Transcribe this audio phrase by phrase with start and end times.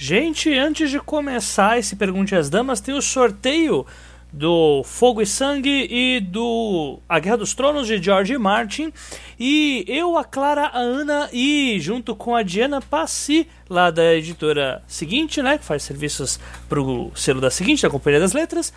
[0.00, 3.84] Gente, antes de começar esse Pergunte às Damas, tem o sorteio
[4.32, 8.92] do Fogo e Sangue e do A Guerra dos Tronos de George Martin.
[9.40, 14.84] E eu, a Clara, a Ana e junto com a Diana Passi, lá da editora
[14.86, 16.38] Seguinte, né, que faz serviços
[16.68, 18.72] pro selo da Seguinte, da Companhia das Letras,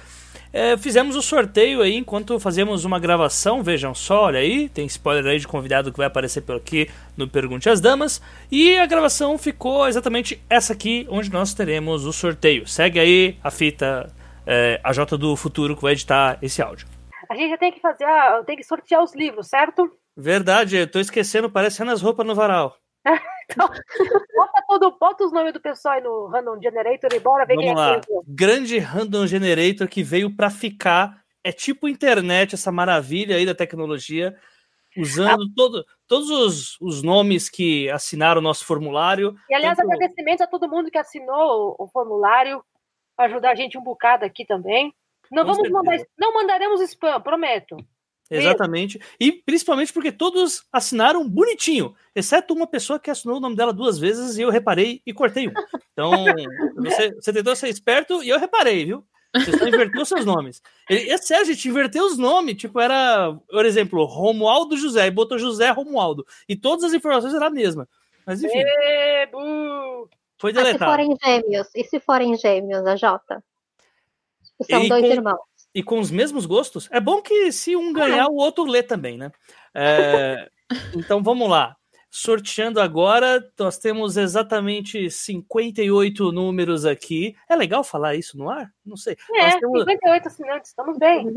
[0.54, 3.64] é, fizemos o sorteio aí enquanto fazíamos uma gravação.
[3.64, 7.28] Vejam só, olha aí, tem spoiler aí de convidado que vai aparecer por aqui no
[7.28, 8.22] Pergunte às Damas.
[8.52, 12.68] E a gravação ficou exatamente essa aqui, onde nós teremos o sorteio.
[12.68, 14.12] Segue aí a fita
[14.46, 16.88] é, a Jota do Futuro que vai editar esse áudio.
[17.30, 19.90] A gente já tem que fazer, a, tem que sortear os livros, certo?
[20.18, 22.76] Verdade, eu tô esquecendo, parecendo as roupas no varal.
[23.50, 23.68] então,
[24.36, 27.70] bota, todo, bota os nomes do pessoal aí no Random Generator e bora ver Vamos
[27.70, 27.96] quem lá.
[27.96, 28.22] é quem.
[28.28, 31.22] Grande Random Generator que veio pra ficar.
[31.44, 34.36] É tipo internet, essa maravilha aí da tecnologia.
[34.98, 39.34] Usando todo, todos os, os nomes que assinaram o nosso formulário.
[39.50, 42.62] E aliás, Tanto- agradecimentos a todo mundo que assinou o, o formulário,
[43.18, 44.94] ajudar a gente um bocado aqui também.
[45.32, 46.10] Não Com vamos mandar, certeza.
[46.20, 47.78] não mandaremos spam, prometo.
[48.40, 49.00] Exatamente.
[49.20, 53.98] E principalmente porque todos assinaram bonitinho, exceto uma pessoa que assinou o nome dela duas
[54.00, 55.54] vezes e eu reparei e cortei um.
[55.92, 56.12] Então,
[56.78, 59.06] você, você tentou ser esperto e eu reparei, viu?
[59.36, 60.62] Você só inverteu seus nomes.
[60.90, 62.56] Ele, é sério, a gente inverteu os nomes.
[62.58, 66.26] Tipo, era, por exemplo, Romualdo José, e botou José Romualdo.
[66.50, 67.88] E todas as informações eram a mesma.
[68.26, 70.10] Mas enfim, Ê, bu!
[70.38, 70.92] foi Mas se deletado.
[70.92, 73.42] forem gêmeos, e se forem gêmeos, a Jota?
[74.70, 75.40] São E dois com- irmãos.
[75.74, 76.88] E com os mesmos gostos.
[76.92, 79.32] É bom que se um ganhar, o outro lê também, né?
[79.74, 80.50] É,
[80.96, 81.76] então vamos lá.
[82.14, 87.34] Sorteando agora, nós temos exatamente 58 números aqui.
[87.50, 88.70] É legal falar isso no ar?
[88.86, 89.16] Não sei.
[89.34, 91.34] É, temos- 58 assinantes, estamos bem.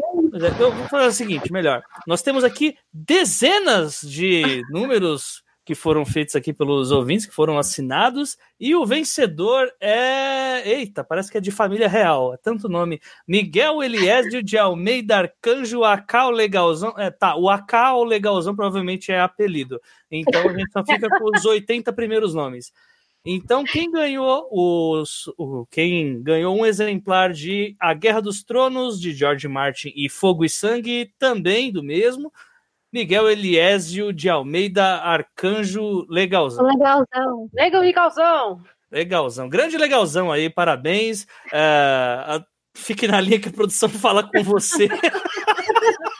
[0.58, 1.80] Eu vou fazer o seguinte, melhor.
[2.08, 8.36] Nós temos aqui dezenas de números que foram feitos aqui pelos ouvintes, que foram assinados,
[8.60, 10.68] e o vencedor é.
[10.68, 12.34] Eita, parece que é de família real.
[12.34, 13.00] É tanto nome.
[13.26, 16.94] Miguel Eliésio de Almeida Arcanjo Acau Legalzão.
[16.98, 19.80] É, tá, o Acau Legalzão provavelmente é apelido.
[20.10, 22.72] Então a gente só fica com os 80 primeiros nomes.
[23.26, 29.14] Então, quem ganhou os, o, quem ganhou um exemplar de A Guerra dos Tronos, de
[29.14, 32.30] George Martin e Fogo e Sangue, também do mesmo,
[32.94, 36.64] Miguel Eliésio de Almeida Arcanjo Legalzão.
[36.64, 37.50] Legalzão.
[37.52, 38.62] Legal, Ricalzão.
[38.88, 39.48] Legalzão.
[39.48, 41.26] Grande legalzão aí, parabéns.
[41.52, 44.86] É, a- fique na linha que a produção fala com você.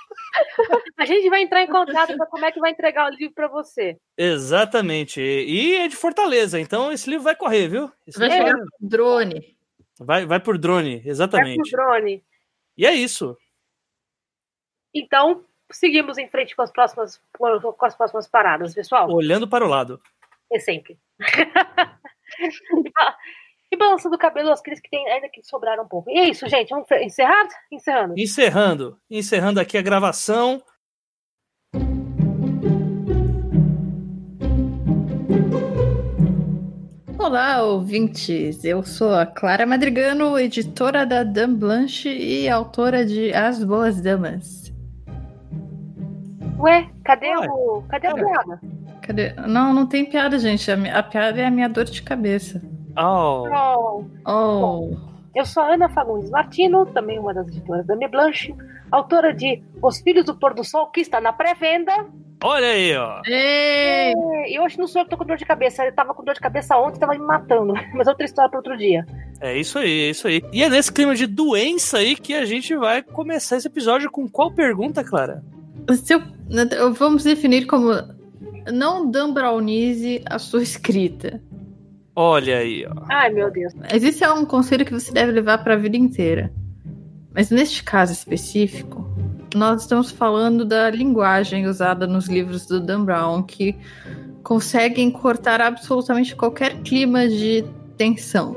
[0.97, 3.47] A gente vai entrar em contato para como é que vai entregar o livro para
[3.47, 3.97] você.
[4.17, 5.21] Exatamente.
[5.21, 7.91] E é de Fortaleza, então esse livro vai correr, viu?
[8.07, 9.57] Esse Vai chegar com drone.
[10.01, 11.71] vai, vai por drone, Vai pro exatamente.
[11.71, 12.25] drone.
[12.77, 13.37] E é isso.
[14.93, 19.11] Então, seguimos em frente com as próximas, com as próximas paradas, pessoal.
[19.11, 20.01] Olhando para o lado.
[20.53, 20.99] É sempre.
[22.39, 23.17] e, ba-
[23.79, 26.11] balançando o cabelo aqueles que tem ainda que sobraram um pouco.
[26.11, 26.71] E é isso, gente.
[26.71, 27.49] Vamos encerrar?
[27.71, 28.15] Encerrando.
[28.17, 30.63] Encerrando, encerrando aqui a gravação.
[37.19, 38.63] Olá, ouvintes.
[38.65, 44.64] Eu sou a Clara Madrigano, editora da Dame Blanche e autora de As Boas Damas.
[46.65, 47.83] Ué, cadê Ué, o.
[47.89, 48.61] Cadê a piada?
[49.03, 49.33] Cadê?
[49.47, 50.71] Não, não tem piada, gente.
[50.71, 52.63] A, a piada é a minha dor de cabeça.
[52.97, 54.97] Oh, Oh, Oh,
[55.35, 58.55] eu sou a Ana Fagundes Martino, também uma das editoras da Me Blanche,
[58.91, 61.93] autora de Os Filhos do Pôr do Sol, que está na pré-venda.
[62.43, 63.21] olha aí, ó.
[63.27, 64.13] Ei!
[64.15, 65.85] É, E hoje não sou eu que tô com dor de cabeça.
[65.85, 67.75] Eu tava com dor de cabeça ontem, tava me matando.
[67.95, 69.05] Mas outra história para outro dia.
[69.41, 70.41] É isso aí, é isso aí.
[70.53, 74.29] E é nesse clima de doença aí que a gente vai começar esse episódio com
[74.29, 75.43] qual pergunta, Clara?
[76.05, 76.34] Se eu- eu-
[76.97, 77.91] vamos definir como
[78.73, 81.43] não Dan Brownize a sua escrita.
[82.17, 83.05] Olha aí, ó.
[83.11, 83.75] Ai, meu Deus.
[83.75, 86.53] Mas esse é um conselho que você deve levar para a vida inteira.
[87.35, 89.05] Mas neste caso específico,
[89.55, 93.77] nós estamos falando da linguagem usada nos livros do Dan Brown, que
[94.45, 97.65] conseguem cortar absolutamente qualquer clima de
[97.97, 98.57] tensão.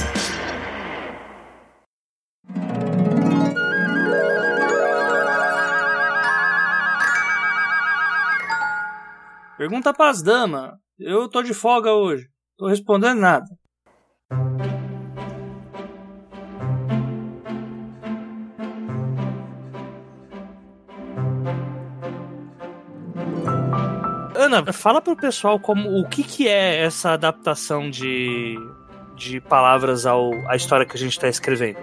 [9.61, 10.71] Pergunta pras damas.
[10.97, 12.27] Eu tô de folga hoje.
[12.57, 13.45] Tô respondendo nada.
[24.35, 28.55] Ana, fala pro pessoal como o que, que é essa adaptação de,
[29.15, 31.77] de palavras ao, à história que a gente está escrevendo.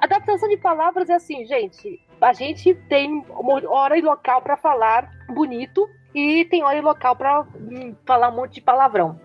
[0.00, 2.06] Adaptação de palavras é assim, gente.
[2.20, 7.14] A gente tem uma hora e local para falar bonito e tem hora e local
[7.16, 9.20] para hum, falar um monte de palavrão.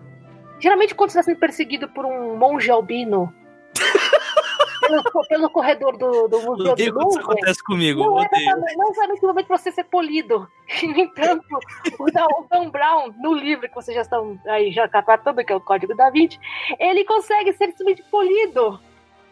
[0.58, 3.32] Geralmente, quando você está sendo perseguido por um monge albino
[4.80, 8.00] pelo, pelo corredor do, do Museu Odeio do quando isso Louvre, acontece comigo.
[8.04, 10.48] não é exatamente- não é exatamente o momento para você ser polido.
[10.82, 11.44] No entanto,
[11.98, 15.60] o Dan, Brown, no livro que vocês já estão aí já catando, que é o
[15.60, 16.38] Código da Vinci,
[16.78, 18.80] ele consegue ser simplesmente polido.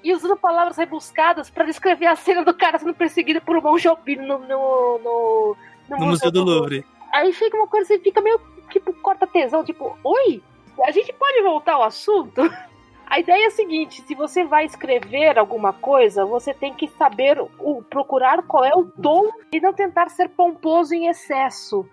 [0.03, 3.89] E usando palavras rebuscadas para descrever a cena do cara sendo perseguido por um monge
[3.89, 5.57] albino no, no, no,
[5.99, 6.85] No Museu do Louvre.
[7.15, 8.41] Aí fica uma coisa, você fica meio
[8.71, 10.43] tipo corta tesão, tipo, oi,
[10.83, 12.43] a gente pode voltar ao assunto?
[13.07, 17.39] A ideia é a seguinte: se você vai escrever alguma coisa, você tem que saber
[17.61, 21.87] o, procurar qual é o tom e não tentar ser pomposo em excesso.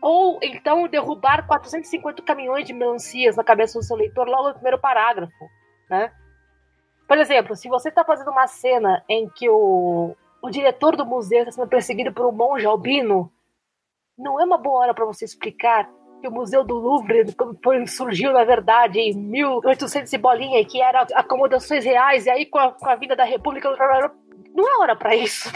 [0.00, 4.78] Ou então derrubar 450 caminhões de melancias na cabeça do seu leitor logo no primeiro
[4.78, 5.44] parágrafo,
[5.90, 6.10] né?
[7.06, 11.40] Por exemplo, se você está fazendo uma cena em que o, o diretor do museu
[11.40, 13.30] está sendo perseguido por um monge albino,
[14.18, 15.88] não é uma boa hora para você explicar
[16.20, 17.26] que o Museu do Louvre
[17.86, 22.72] surgiu, na verdade, em 1800 e bolinha, que era acomodações reais, e aí com a,
[22.72, 23.68] com a vinda da República.
[24.54, 25.50] Não é hora para isso.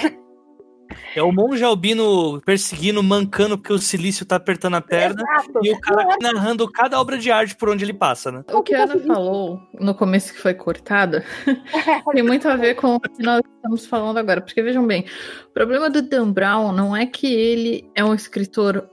[1.14, 5.22] É o monge albino perseguindo, mancando porque o silício tá apertando a perna.
[5.22, 5.60] Exato.
[5.62, 8.44] E o cara narrando cada obra de arte por onde ele passa, né?
[8.52, 11.24] O que a Ana falou no começo que foi cortada
[12.12, 14.40] tem muito a ver com o que nós estamos falando agora.
[14.40, 15.04] Porque vejam bem,
[15.48, 18.88] o problema do Dan Brown não é que ele é um escritor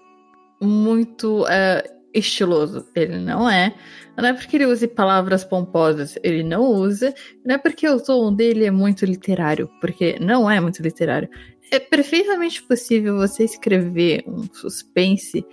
[0.62, 2.88] muito é, estiloso.
[2.96, 3.74] Ele não é.
[4.18, 7.14] Não é porque ele use palavras pomposas, ele não usa.
[7.46, 11.30] Não é porque o tom dele é muito literário, porque não é muito literário.
[11.72, 15.46] É perfeitamente possível você escrever um suspense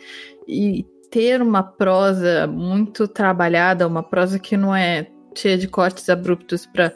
[0.46, 6.66] e ter uma prosa muito trabalhada, uma prosa que não é cheia de cortes abruptos
[6.66, 6.92] para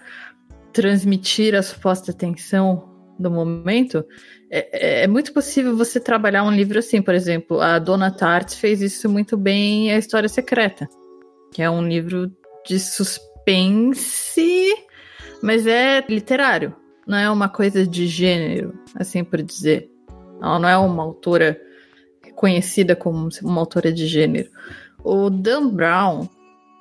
[0.73, 4.05] transmitir a suposta tensão do momento,
[4.51, 8.55] é, é- é muito possível você trabalhar um livro assim, por exemplo, a Dona Tartt
[8.55, 10.87] fez isso muito bem em A História Secreta,
[11.53, 12.31] que é um livro
[12.67, 14.77] de suspense,
[15.43, 16.75] mas é literário,
[17.06, 19.91] não é uma coisa de gênero, assim por dizer.
[20.43, 21.58] Ela não é uma autora
[22.35, 24.50] conhecida como uma autora de gênero.
[25.05, 26.29] O Dan Brown.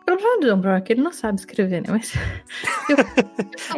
[0.08, 1.88] O problema do Dan Brown é que ele não sabe escrever, né?
[1.90, 2.14] Mas.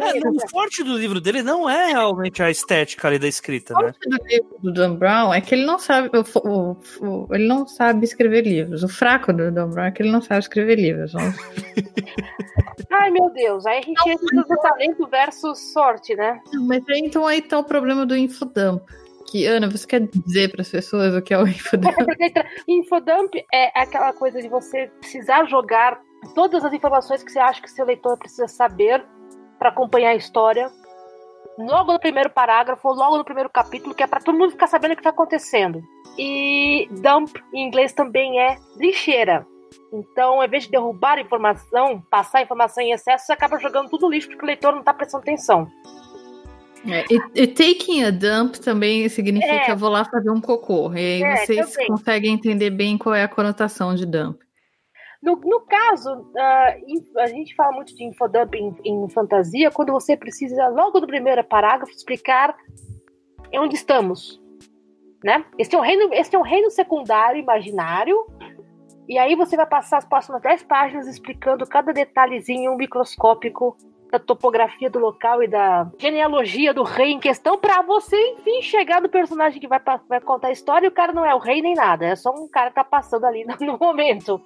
[0.00, 3.78] É, o forte do livro dele não é realmente a estética ali da escrita, O
[3.82, 3.92] né?
[3.92, 6.10] forte do livro do Dan Brown é que ele não sabe.
[6.14, 8.82] o o- o- ele não sabe escrever livros.
[8.82, 11.12] O fraco do Dan Brown é que ele não sabe escrever livros.
[11.12, 11.34] Vamos-
[12.90, 13.64] Ai, meu Deus.
[13.66, 16.40] Aí a gente entra no talento versus sorte, né?
[16.66, 18.82] Mas aí, então aí tá o problema do infodump.
[19.30, 21.94] Que, Ana, você quer dizer para as pessoas o que é o infodump?
[21.94, 26.00] Porque entra- Infodump é aquela coisa de você precisar jogar
[26.34, 29.04] todas as informações que você acha que seu leitor precisa saber
[29.58, 30.70] para acompanhar a história.
[31.58, 34.92] Logo no primeiro parágrafo, logo no primeiro capítulo, que é para todo mundo ficar sabendo
[34.92, 35.82] o que está acontecendo.
[36.16, 39.46] E dump em inglês também é lixeira.
[39.92, 43.88] Então, ao invés de derrubar a informação, passar a informação em excesso, você acaba jogando
[43.88, 45.66] tudo no lixo porque o leitor não está prestando atenção.
[46.86, 49.74] É, e, e taking a dump também significa É.
[49.74, 50.92] vou lá fazer um cocô.
[50.94, 54.38] E aí É, vocês conseguem entender bem qual é a conotação de dump.
[55.22, 56.30] No, no caso,
[56.86, 61.06] in- a gente fala muito de infodump em, em fantasia quando você precisa, logo no
[61.06, 62.56] primeiro parágrafo, explicar
[63.54, 64.40] onde estamos.
[65.24, 65.44] Né?
[65.58, 68.16] Esse, é um reino, esse é um reino secundário imaginário.
[69.08, 73.76] E aí você vai passar as próximas 10 páginas explicando cada detalhezinho microscópico
[74.12, 79.02] da topografia do local e da genealogia do rei em questão para você, enfim, chegar
[79.02, 81.60] no personagem que vai, vai contar a história e o cara não é o rei
[81.60, 84.40] nem nada, é só um cara que tá passando ali no momento.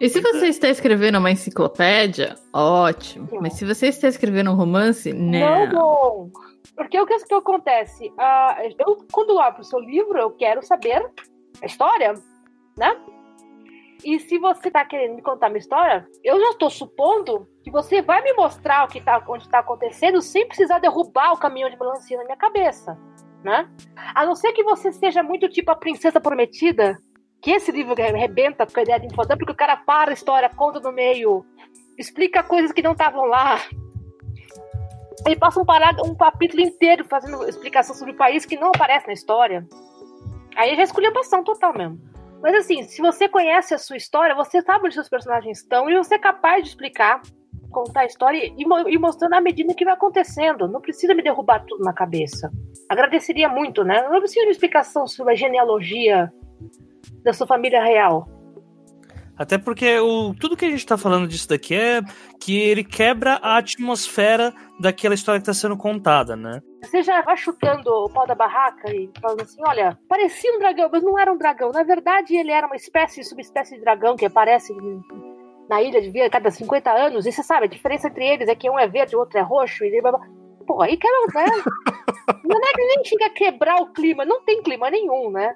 [0.00, 3.28] E se você está escrevendo uma enciclopédia, ótimo.
[3.40, 5.72] Mas se você está escrevendo um romance, Não, não.
[5.72, 6.30] bom.
[6.76, 8.12] Porque o que, que acontece?
[8.16, 11.04] Ah, eu, quando eu abro o seu livro, eu quero saber
[11.60, 12.14] a história,
[12.76, 12.96] né?
[14.04, 18.00] E se você tá querendo me contar uma história, eu já estou supondo que você
[18.00, 21.76] vai me mostrar o que tá, onde está acontecendo sem precisar derrubar o caminhão de
[21.76, 22.96] melancia na minha cabeça,
[23.42, 23.68] né?
[24.14, 26.96] A não ser que você seja muito tipo a princesa prometida,
[27.40, 30.48] que esse livro arrebenta com a ideia de infodump, porque o cara para a história,
[30.48, 31.44] conta no meio,
[31.96, 33.60] explica coisas que não estavam lá.
[35.26, 39.06] Ele passa um, parado, um capítulo inteiro fazendo explicação sobre o país que não aparece
[39.06, 39.66] na história.
[40.56, 42.00] Aí já escolhi a passão total mesmo.
[42.40, 45.96] Mas assim, se você conhece a sua história, você sabe onde seus personagens estão e
[45.96, 47.20] você é capaz de explicar,
[47.70, 48.54] contar a história e,
[48.88, 50.68] e mostrando à medida que vai acontecendo.
[50.68, 52.50] Não precisa me derrubar tudo na cabeça.
[52.88, 54.08] Agradeceria muito, né?
[54.08, 56.32] Não precisa de explicação sobre a genealogia
[57.22, 58.28] da sua família real.
[59.38, 62.00] Até porque o, tudo que a gente tá falando disso daqui é
[62.40, 66.60] que ele quebra a atmosfera daquela história que tá sendo contada, né?
[66.82, 70.88] Você já vai chutando o pau da barraca e falando assim: olha, parecia um dragão,
[70.90, 71.70] mas não era um dragão.
[71.70, 74.74] Na verdade, ele era uma espécie, subespécie de dragão que aparece
[75.68, 77.24] na ilha de Via cada 50 anos.
[77.24, 79.42] E você sabe, a diferença entre eles é que um é verde, o outro é
[79.42, 79.84] roxo.
[79.84, 80.02] E
[80.66, 81.46] Pô, aí quebra, né?
[82.44, 85.54] não é que nem chega a quebrar o clima, não tem clima nenhum, né?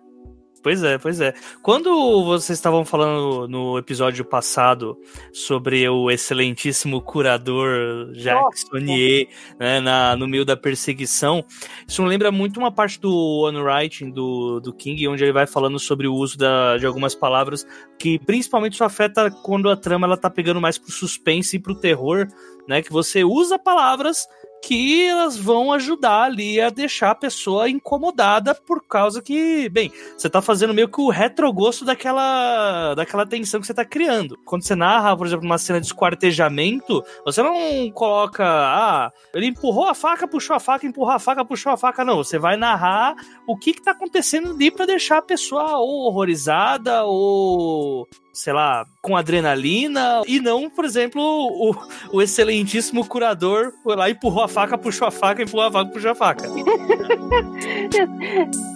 [0.62, 1.34] Pois é, pois é.
[1.60, 4.96] Quando vocês estavam falando no episódio passado
[5.32, 9.26] sobre o excelentíssimo curador Jacques Sonnier,
[9.58, 11.44] né, na, no meio da perseguição,
[11.86, 13.10] isso me lembra muito uma parte do
[13.44, 17.14] On Writing do, do King, onde ele vai falando sobre o uso da, de algumas
[17.14, 17.66] palavras
[17.98, 21.74] que principalmente isso afeta quando a trama ela tá pegando mais pro suspense e pro
[21.74, 22.28] terror,
[22.68, 24.28] né, que você usa palavras
[24.62, 30.30] que elas vão ajudar ali a deixar a pessoa incomodada por causa que, bem, você
[30.30, 34.38] tá fazendo meio que o retrogosto daquela, daquela tensão que você tá criando.
[34.44, 39.88] Quando você narra, por exemplo, uma cena de esquartejamento, você não coloca, ah, ele empurrou
[39.88, 42.18] a faca, puxou a faca, empurrou a faca, puxou a faca, não.
[42.18, 43.16] Você vai narrar
[43.46, 48.86] o que que tá acontecendo ali para deixar a pessoa ou horrorizada ou sei lá,
[49.02, 54.78] com adrenalina, e não, por exemplo, o, o excelentíssimo curador foi lá, empurrou a faca,
[54.78, 56.48] puxou a faca, empurrou a faca, puxou a faca.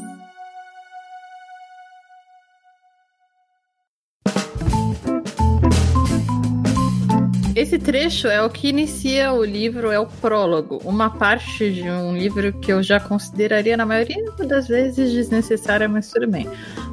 [7.57, 12.15] Esse trecho é o que inicia o livro, é o prólogo, uma parte de um
[12.15, 16.47] livro que eu já consideraria na maioria das vezes desnecessária, mas tudo bem.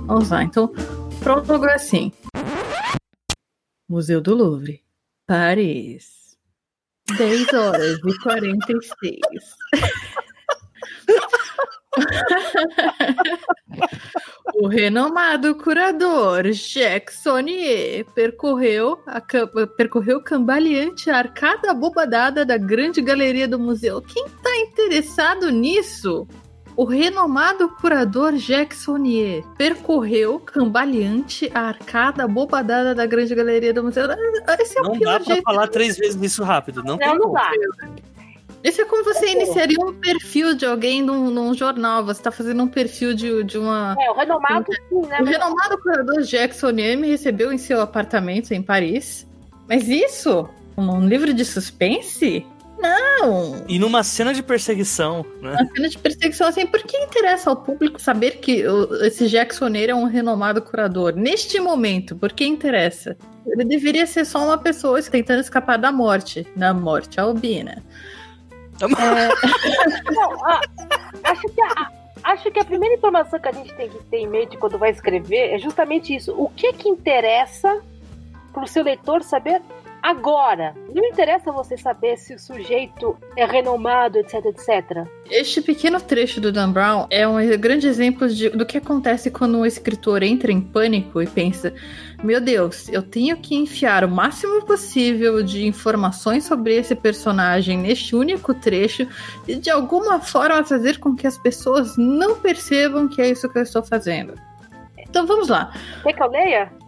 [0.05, 2.13] Vamos lá, então, o prólogo é assim.
[3.93, 4.83] Museu do Louvre,
[5.27, 6.35] Paris.
[7.15, 9.19] 10 horas e 46.
[14.55, 19.21] o renomado curador Jacques Sonnier percorreu, a,
[19.77, 24.01] percorreu cambaleante a arcada abobadada da grande galeria do museu.
[24.01, 26.27] Quem está interessado nisso?
[26.75, 34.07] O renomado curador Jacksonier percorreu cambaleante a arcada bobadada da grande galeria do museu.
[34.59, 35.43] Esse é o não pior dá pra jeito.
[35.43, 36.83] falar três vezes isso rápido.
[36.83, 37.51] Não, não, não dá.
[38.63, 42.03] Esse é como você iniciaria um perfil de alguém num, num jornal.
[42.05, 43.95] Você está fazendo um perfil de, de uma.
[43.99, 45.19] É, o renomado, sim, né?
[45.21, 49.27] O renomado curador Jacksonier me recebeu em seu apartamento em Paris.
[49.67, 50.47] Mas isso?
[50.77, 52.45] Um livro de suspense?
[52.77, 53.63] Não!
[53.67, 55.51] E numa cena de perseguição, né?
[55.51, 58.63] Uma cena de perseguição, assim, por que interessa ao público saber que
[59.01, 61.15] esse Jacksoneiro é um renomado curador?
[61.15, 63.17] Neste momento, por que interessa?
[63.45, 67.83] Ele deveria ser só uma pessoa tentando escapar da morte, da morte albina.
[68.81, 68.87] É...
[70.11, 70.61] Não, a,
[71.23, 71.91] acho que a,
[72.23, 74.91] acho que a primeira informação que a gente tem que ter em mente quando vai
[74.91, 76.33] escrever é justamente isso.
[76.37, 77.81] O que que interessa
[78.51, 79.61] para o seu leitor saber
[80.03, 85.07] Agora, não interessa você saber se o sujeito é renomado, etc, etc.
[85.31, 89.57] Este pequeno trecho do Dan Brown é um grande exemplo de, do que acontece quando
[89.57, 91.73] um escritor entra em pânico e pensa:
[92.21, 98.13] meu Deus, eu tenho que enfiar o máximo possível de informações sobre esse personagem neste
[98.13, 99.07] único trecho
[99.47, 103.57] e de alguma forma fazer com que as pessoas não percebam que é isso que
[103.57, 104.33] eu estou fazendo.
[104.97, 105.71] Então vamos lá.
[106.03, 106.82] Quer que eu leia?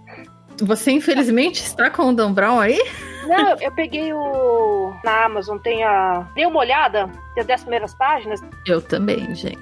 [0.61, 2.79] Você infelizmente está com o Dan Brown aí?
[3.27, 4.93] Não, eu peguei o.
[5.03, 6.27] Na Amazon, tem a.
[6.35, 8.41] Dei uma olhada, tem as 10 primeiras páginas.
[8.65, 9.59] Eu também, gente.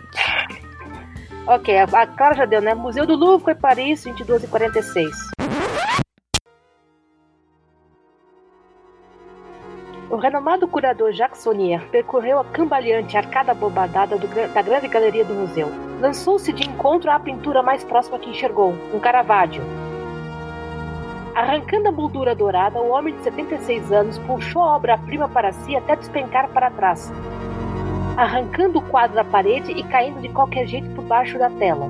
[1.47, 2.73] ok, a, a Clara já deu, né?
[2.73, 5.33] Museu do Louvre, Paris, 22 e 46.
[10.11, 15.33] O renomado curador Jacques Sonnier percorreu a cambaleante arcada bobadada do, da grande galeria do
[15.33, 15.69] museu.
[15.99, 19.63] Lançou-se de encontro à pintura mais próxima que enxergou, um Caravaggio,
[21.35, 25.95] Arrancando a moldura dourada, o homem de 76 anos puxou a obra-prima para si até
[25.95, 27.11] despencar para trás,
[28.15, 31.89] arrancando o quadro da parede e caindo de qualquer jeito por baixo da tela.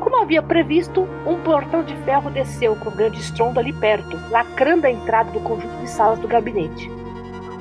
[0.00, 4.90] Como havia previsto, um portão de ferro desceu com grande estrondo ali perto, lacrando a
[4.90, 6.90] entrada do conjunto de salas do gabinete.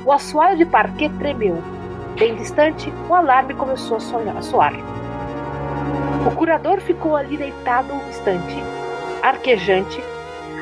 [0.05, 1.57] O assoalho de parquet tremeu.
[2.19, 4.73] Bem distante, o alarme começou a soar.
[6.27, 8.61] O curador ficou ali deitado um instante,
[9.21, 10.03] arquejante,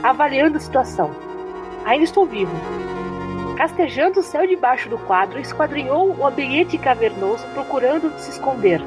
[0.03, 1.11] avaliando a situação.
[1.85, 2.51] Ainda estou vivo.
[3.57, 8.81] Castejando o céu debaixo do quadro, esquadrinhou o ambiente cavernoso, procurando se esconder.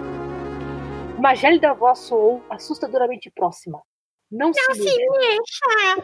[1.17, 3.81] Uma gélida voz soou assustadoramente próxima.
[4.31, 5.95] Não, Não se, se mexa!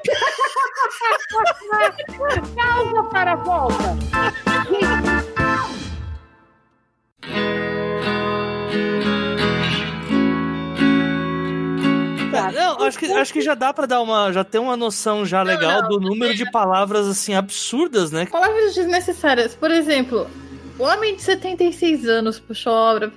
[2.55, 3.97] Pausa para a volta!
[12.91, 14.33] Acho que, acho que já dá para dar uma.
[14.33, 18.27] Já ter uma noção já legal não, não, do número de palavras assim absurdas, né?
[18.27, 19.55] Palavras desnecessárias.
[19.55, 20.29] Por exemplo,
[20.81, 23.13] o homem de 76 anos puxou a obra.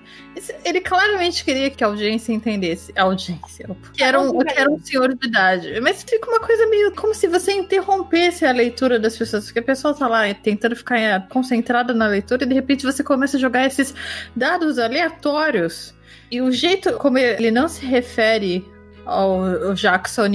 [0.65, 2.91] Ele claramente queria que a audiência entendesse.
[2.93, 3.69] A audiência.
[3.93, 5.79] Que era, um, que era um senhor de idade.
[5.79, 9.45] Mas fica uma coisa meio como se você interrompesse a leitura das pessoas.
[9.45, 13.37] Porque a pessoa tá lá tentando ficar concentrada na leitura e de repente você começa
[13.37, 13.95] a jogar esses
[14.35, 15.93] dados aleatórios.
[16.29, 18.65] E o jeito como ele não se refere
[19.05, 20.27] ao Jackson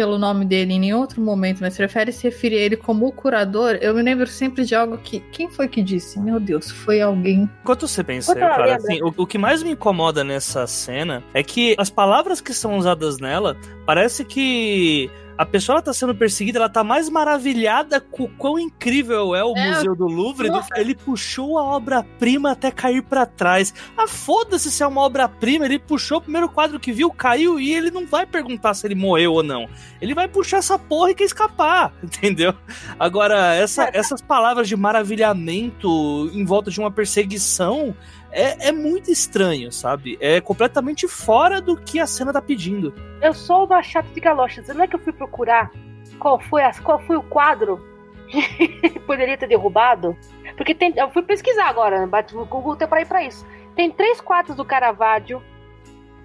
[0.00, 3.12] pelo nome dele em nenhum outro momento, mas prefere se referir a ele como o
[3.12, 5.20] curador, eu me lembro sempre de algo que.
[5.30, 6.18] Quem foi que disse?
[6.18, 7.50] Meu Deus, foi alguém.
[7.60, 11.74] Enquanto você pensa, cara, assim, o, o que mais me incomoda nessa cena é que
[11.76, 16.84] as palavras que são usadas nela parece que a pessoa está sendo perseguida, ela tá
[16.84, 20.94] mais maravilhada com o quão incrível é o é, Museu do Louvre do que ele
[20.94, 23.72] puxou a obra-prima até cair para trás.
[23.96, 27.72] Ah, foda-se se é uma obra-prima, ele puxou o primeiro quadro que viu, caiu e
[27.72, 29.66] ele não vai perguntar se ele morreu ou não.
[29.98, 32.52] Ele vai puxar essa porra e quer escapar, entendeu?
[32.98, 37.96] Agora, essa, essas palavras de maravilhamento em volta de uma perseguição
[38.32, 40.16] é, é muito estranho, sabe?
[40.20, 42.94] É completamente fora do que a cena tá pedindo.
[43.20, 44.68] Eu sou uma chata de galochas.
[44.68, 45.70] Não é que eu fui procurar
[46.18, 47.84] qual foi, qual foi o quadro
[48.28, 50.16] que poderia ter derrubado?
[50.56, 53.46] Porque tem, eu fui pesquisar agora, o Google tem para ir para isso.
[53.74, 55.42] Tem três quadros do Caravaggio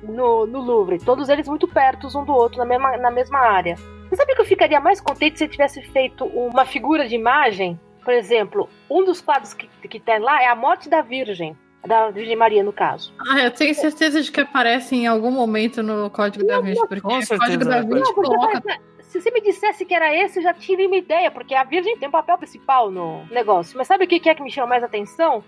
[0.04, 3.76] no, no Louvre, todos eles muito perto um do outro, na mesma, na mesma área.
[4.10, 7.80] Você sabe que eu ficaria mais contente se eu tivesse feito uma figura de imagem?
[8.04, 12.10] Por exemplo, um dos quadros que, que tem lá é a morte da Virgem da
[12.10, 13.14] Virgem Maria, no caso.
[13.28, 16.88] Ah, eu tenho certeza de que aparece em algum momento no Código não, da Vinci,
[16.88, 18.62] porque com o Código da Vinci coloca...
[19.00, 21.98] Se você me dissesse que era esse, eu já tive uma ideia, porque a Virgem
[21.98, 23.78] tem um papel principal no negócio.
[23.78, 25.42] Mas sabe o que é que me chama mais atenção?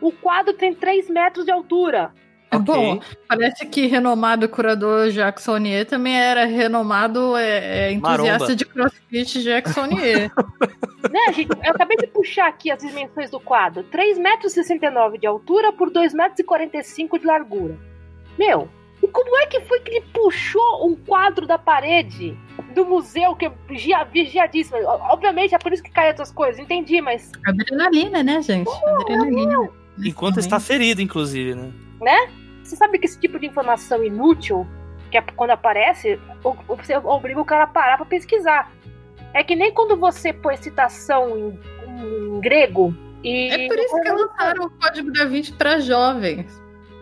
[0.00, 2.10] O quadro tem 3 metros de altura.
[2.52, 2.74] É okay.
[2.74, 8.56] Bom, parece que renomado curador Jacksonier também era renomado é, é, entusiasta Maromba.
[8.56, 10.30] de crossfit Jacksonier.
[11.10, 11.50] né, gente?
[11.64, 13.82] Eu acabei de puxar aqui as dimensões do quadro.
[13.84, 14.54] 3,69 metros
[15.18, 17.78] de altura por 2,45 metros de largura.
[18.38, 18.68] Meu,
[19.02, 22.36] e como é que foi que ele puxou um quadro da parede
[22.74, 23.52] do museu que é
[24.12, 24.76] vigiadíssimo?
[25.10, 27.32] Obviamente é por isso que caem essas coisas, entendi, mas.
[27.46, 28.70] Adrenalina, né, gente?
[29.00, 29.70] Adrenalina.
[29.98, 31.72] Enquanto está ferido, inclusive, né?
[32.02, 32.41] Né?
[32.72, 34.66] Você sabe que esse tipo de informação inútil,
[35.10, 36.18] que é quando aparece,
[36.66, 38.72] você obriga o cara a parar pra pesquisar.
[39.34, 42.96] É que nem quando você põe citação em, em grego.
[43.22, 46.50] E é por isso que lançaram o Código da Vinci para jovens.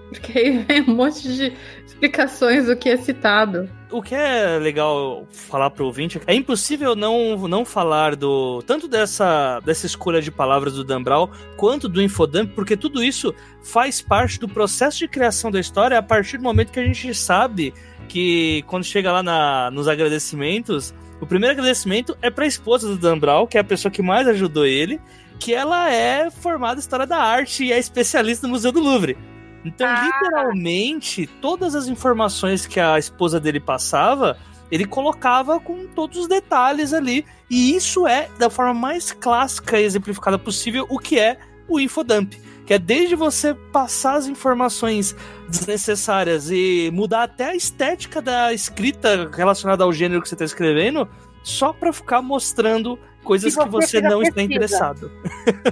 [0.09, 1.57] Porque aí vem um monte de
[1.87, 3.71] explicações do que é citado.
[3.91, 9.59] O que é legal falar pro ouvinte é impossível não, não falar do tanto dessa,
[9.61, 14.39] dessa escolha de palavras do Dan Brown quanto do Infodump, porque tudo isso faz parte
[14.39, 17.75] do processo de criação da história a partir do momento que a gente sabe
[18.09, 22.97] que quando chega lá na, nos agradecimentos, o primeiro agradecimento é para a esposa do
[22.97, 25.01] Dan Brown, que é a pessoa que mais ajudou ele,
[25.39, 29.17] que ela é formada em História da Arte e é especialista no Museu do Louvre.
[29.65, 30.05] Então, ah.
[30.05, 34.39] literalmente, todas as informações que a esposa dele passava,
[34.71, 37.25] ele colocava com todos os detalhes ali.
[37.51, 42.35] E isso é, da forma mais clássica e exemplificada possível, o que é o infodump.
[42.65, 45.17] Que é desde você passar as informações
[45.49, 51.09] desnecessárias e mudar até a estética da escrita relacionada ao gênero que você está escrevendo,
[51.43, 55.11] só para ficar mostrando coisas que você não está interessado.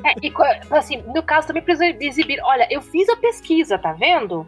[0.04, 0.32] É, e,
[0.70, 2.40] assim, no caso também precisa exibir.
[2.42, 4.46] Olha, eu fiz a pesquisa, tá vendo?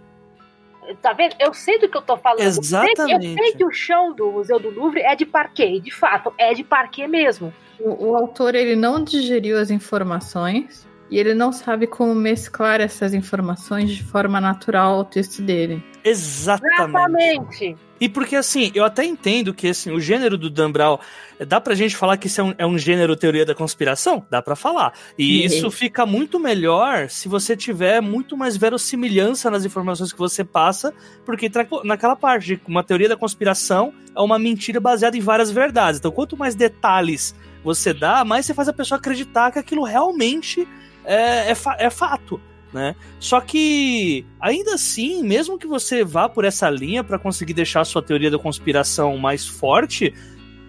[1.00, 1.34] Tá vendo?
[1.38, 2.40] Eu sei do que eu tô falando.
[2.40, 2.98] Exatamente.
[2.98, 5.90] Eu sei, eu sei que o chão do Museu do Louvre é de parquet, de
[5.90, 7.52] fato, é de parquet mesmo.
[7.78, 13.12] O, o autor ele não digeriu as informações E ele não sabe como mesclar essas
[13.12, 15.82] informações de forma natural ao texto dele.
[16.04, 16.72] Exatamente.
[16.74, 17.76] Exatamente.
[18.00, 20.98] E porque, assim, eu até entendo que assim, o gênero do Dan Brown,
[21.46, 24.24] dá pra gente falar que isso é um, é um gênero teoria da conspiração?
[24.30, 24.94] Dá pra falar.
[25.18, 25.46] E Uhum.
[25.46, 30.94] isso fica muito melhor se você tiver muito mais verossimilhança nas informações que você passa,
[31.26, 31.50] porque
[31.84, 35.98] naquela parte de uma teoria da conspiração é uma mentira baseada em várias verdades.
[35.98, 40.66] Então, quanto mais detalhes você dá, mais você faz a pessoa acreditar que aquilo realmente
[41.04, 42.40] é, é, fa- é fato.
[42.72, 42.94] Né?
[43.18, 47.84] Só que, ainda assim, mesmo que você vá por essa linha para conseguir deixar a
[47.84, 50.14] sua teoria da conspiração mais forte,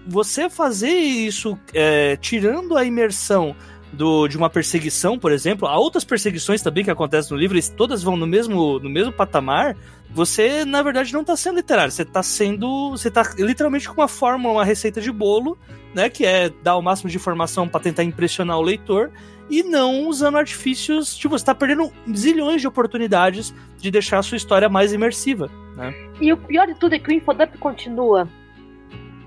[0.07, 3.55] você fazer isso é, tirando a imersão
[3.93, 7.61] do, de uma perseguição, por exemplo, há outras perseguições também que acontecem no livro, e
[7.61, 9.77] todas vão no mesmo, no mesmo patamar.
[10.09, 12.91] Você, na verdade, não está sendo literário, você está sendo.
[12.91, 15.57] Você tá literalmente com uma fórmula, uma receita de bolo,
[15.93, 16.09] né?
[16.09, 19.11] Que é dar o máximo de informação para tentar impressionar o leitor
[19.51, 21.15] e não usando artifícios.
[21.15, 25.49] Tipo, você tá perdendo zilhões de oportunidades de deixar a sua história mais imersiva.
[25.75, 25.93] Né?
[26.19, 28.27] E o pior de tudo é que o infodump continua.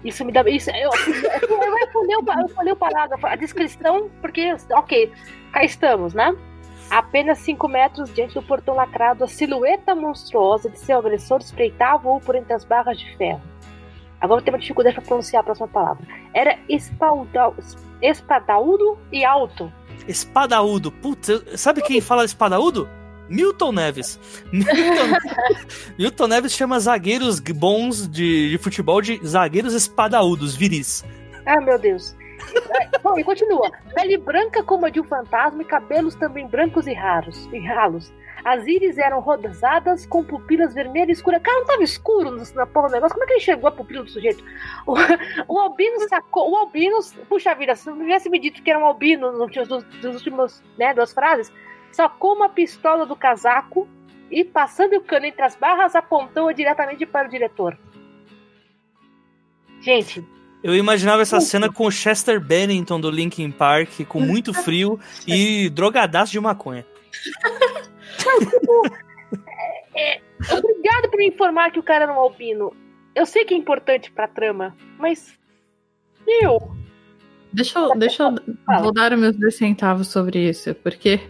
[0.05, 0.43] Isso me dá.
[0.49, 5.13] Isso, eu, eu, eu, falei, o- eu falei o parágrafo, a descrição, porque, ok,
[5.53, 6.35] cá estamos, né?
[6.91, 12.35] Apenas 5 metros diante do portão lacrado, a silhueta monstruosa de seu agressor espreitava-o por
[12.35, 13.41] entre as barras de ferro.
[14.25, 16.07] Agora eu tenho uma dificuldade para pronunciar a próxima palavra.
[16.33, 17.55] Era espaldau,
[18.01, 19.71] espadaúdo e alto.
[20.09, 20.91] Espadaúdo.
[20.91, 22.89] Putz, sabe quem fala espadaúdo?
[23.29, 24.19] Milton Neves.
[24.51, 25.19] Milton,
[25.99, 31.05] Milton Neves chama zagueiros bons de, de futebol de zagueiros espadaúdos, viris.
[31.45, 32.17] Ah, meu Deus.
[33.03, 33.71] Bom, e continua.
[33.95, 38.11] Pele branca como a de um fantasma e cabelos também brancos e raros, e ralos.
[38.45, 41.41] As íris eram rosadas com pupilas vermelhas escuras.
[41.43, 43.15] Cara, não tava escuro na porra do negócio.
[43.15, 44.45] Como é que ele chegou a pupila do sujeito?
[44.87, 44.95] O,
[45.49, 46.51] o albino sacou.
[46.51, 49.57] O albino, puxa vida, se não tivesse me dito que era um albino nos
[50.05, 51.51] últimos, né, duas frases,
[51.91, 53.89] sacou uma pistola do casaco
[54.31, 57.79] e, passando o cano entre as barras, apontou-a diretamente para o diretor.
[59.81, 60.23] Gente,
[60.63, 65.69] Eu imaginava essa cena com o Chester Bennington do Linkin Park, com muito frio e
[65.71, 66.87] drogadaço de maconha.
[70.53, 72.73] Obrigado por me informar que o cara era um albino.
[73.15, 75.39] Eu sei que é importante pra trama, mas.
[76.27, 76.75] Meu.
[77.53, 78.35] Deixa eu, deixa eu
[78.83, 81.21] vou dar os meus dois centavos sobre isso, porque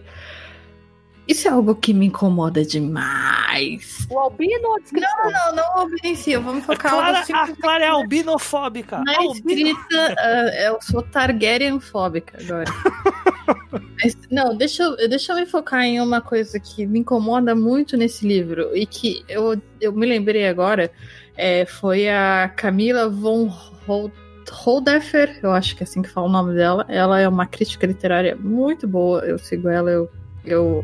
[1.27, 4.05] isso é algo que me incomoda demais.
[4.09, 5.09] O albino ou a descrição?
[5.31, 6.39] Não, não obedecia.
[6.39, 9.01] Vamos A focar Clara, algo a Clara é albinofóbica.
[9.05, 12.65] Na Albino- escrita, ah, eu sou Targaryen-fóbica agora.
[14.03, 17.95] Mas, não, deixa eu, deixa eu me focar em uma coisa que me incomoda muito
[17.97, 20.91] nesse livro e que eu, eu me lembrei agora.
[21.37, 23.51] é, foi a Camila von
[23.87, 24.11] Hol-
[24.51, 26.85] Holdeffer, eu acho que é assim que fala o nome dela.
[26.87, 30.09] Ela é uma crítica literária muito boa, eu sigo ela, eu,
[30.45, 30.83] eu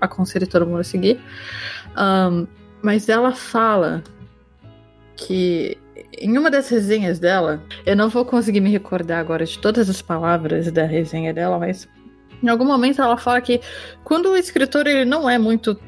[0.00, 1.20] aconselho todo mundo a seguir.
[1.96, 2.46] Ahn,
[2.82, 4.02] mas ela fala
[5.16, 5.76] que
[6.20, 10.00] em uma das resenhas dela, eu não vou conseguir me recordar agora de todas as
[10.00, 11.88] palavras da resenha dela, mas
[12.42, 13.60] em algum momento ela fala que
[14.04, 15.78] quando o escritor ele não é muito,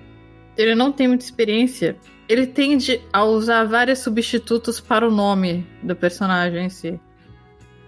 [0.56, 1.96] ele não tem muita experiência,
[2.28, 7.00] ele tende a usar vários substitutos para o nome do personagem em si.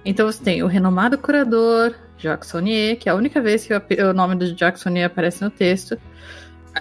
[0.04, 4.10] Então você tem o renomado curador Jacques Sonnier, que é a única vez que o
[4.10, 5.98] o nome do Jacques Sonnier aparece no texto.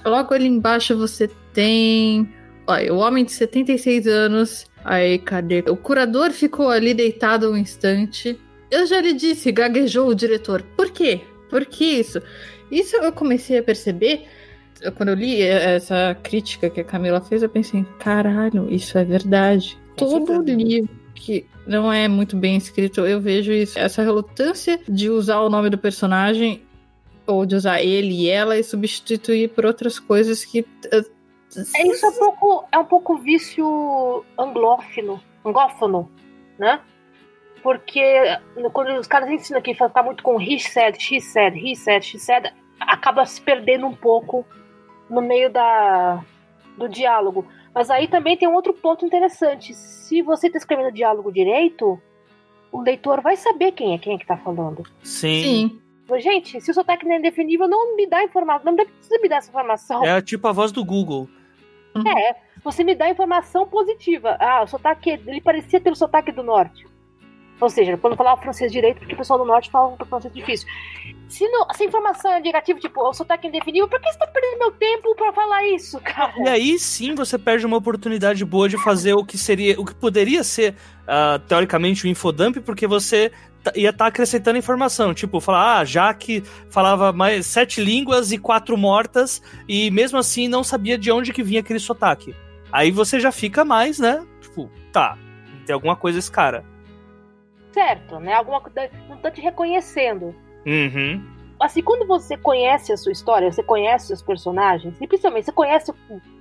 [0.06, 2.30] Logo ali embaixo você tem
[2.68, 4.66] Olha, o homem de 76 anos.
[4.84, 5.64] Aí, cadê?
[5.68, 8.40] O curador ficou ali deitado um instante.
[8.70, 10.64] Eu já lhe disse, gaguejou o diretor.
[10.78, 11.22] Por quê?
[11.50, 12.22] Por que isso?
[12.72, 14.26] Isso eu comecei a perceber.
[14.96, 19.78] Quando eu li essa crítica que a Camila fez, eu pensei, caralho, isso é verdade.
[20.00, 23.80] Com Todo livro que não é muito bem escrito, eu vejo isso.
[23.80, 26.64] Essa relutância de usar o nome do personagem,
[27.26, 30.66] ou de usar ele e ela, e substituir por outras coisas que.
[30.92, 31.06] eh,
[31.76, 36.12] É isso é um pouco, é um pouco vício anglófono, anglófono,
[36.60, 36.80] né?
[37.64, 38.02] Porque
[38.74, 42.18] quando os caras ensinam a ficar muito com he said, she said, he said, she
[42.18, 44.46] said, acaba se perdendo um pouco
[45.10, 46.24] no meio da,
[46.78, 47.46] do diálogo.
[47.74, 49.74] Mas aí também tem um outro ponto interessante.
[49.74, 52.00] Se você está escrevendo o diálogo direito,
[52.72, 54.84] o leitor vai saber quem é quem é que tá falando.
[55.04, 55.42] Sim.
[55.44, 55.82] Sim.
[56.20, 59.38] Gente, se o sotaque não é indefinível, não me dá informação, não precisa me dar
[59.38, 60.04] essa informação.
[60.04, 61.30] É tipo a voz do Google.
[61.96, 64.36] É, você me dá informação positiva.
[64.40, 66.86] Ah, o sotaque, ele parecia ter o sotaque do norte.
[67.62, 70.68] Ou seja, quando falava francês direito, porque o pessoal do norte fala um francês difícil.
[71.30, 74.28] Se, não, se a informação é negativa, tipo, o sotaque indefinível, por que você tá
[74.28, 76.34] perdendo meu tempo pra falar isso, cara?
[76.38, 79.94] E aí sim você perde uma oportunidade boa de fazer o que seria, o que
[79.94, 83.32] poderia ser, uh, teoricamente, o infodump, porque você
[83.76, 88.40] ia estar tá acrescentando informação, tipo, falar, ah, já que falava mais sete línguas e
[88.40, 92.36] quatro mortas, e mesmo assim não sabia de onde que vinha aquele sotaque.
[92.72, 94.26] Aí você já fica mais, né?
[94.42, 95.16] Tipo, tá,
[95.66, 96.66] tem alguma coisa esse cara
[97.74, 98.34] certo, né?
[98.34, 100.36] Alguma coisa não tá te reconhecendo.
[100.66, 101.24] Uhum.
[101.60, 105.94] Assim, quando você conhece a sua história, você conhece os personagens, e principalmente você conhece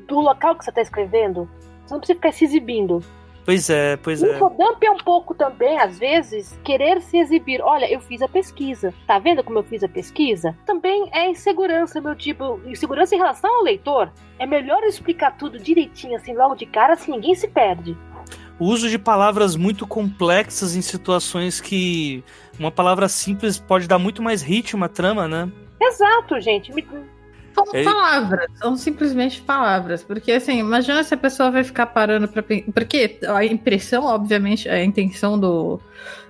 [0.09, 1.49] do local que você tá escrevendo,
[1.85, 3.05] você não precisa ficar se exibindo.
[3.45, 4.29] Pois é, pois é.
[4.29, 7.61] O infodump é um pouco também, às vezes, querer se exibir.
[7.63, 8.95] Olha, eu fiz a pesquisa.
[9.07, 10.57] Tá vendo como eu fiz a pesquisa?
[10.67, 12.61] Também é insegurança, meu tipo.
[12.67, 14.13] Insegurança em relação ao leitor.
[14.39, 17.97] É melhor explicar tudo direitinho, assim, logo de cara, assim ninguém se perde
[18.61, 22.23] o uso de palavras muito complexas em situações que
[22.59, 25.51] uma palavra simples pode dar muito mais ritmo à trama, né?
[25.81, 26.71] Exato, gente.
[27.55, 27.83] São é...
[27.83, 30.03] palavras, são simplesmente palavras.
[30.03, 32.43] Porque, assim, imagina se a pessoa vai ficar parando pra.
[32.43, 35.81] Porque a impressão, obviamente, a intenção do.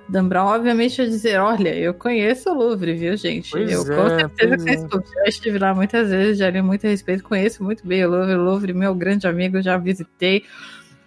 [0.09, 3.51] Dan Brown, obviamente, é dizer: olha, eu conheço o Louvre, viu, gente?
[3.51, 5.15] Pois eu é, com certeza conheço o Louvre.
[5.15, 8.35] Já estive lá muitas vezes, já li muito a respeito, conheço muito bem o Louvre.
[8.35, 10.45] O Louvre, meu grande amigo, já visitei.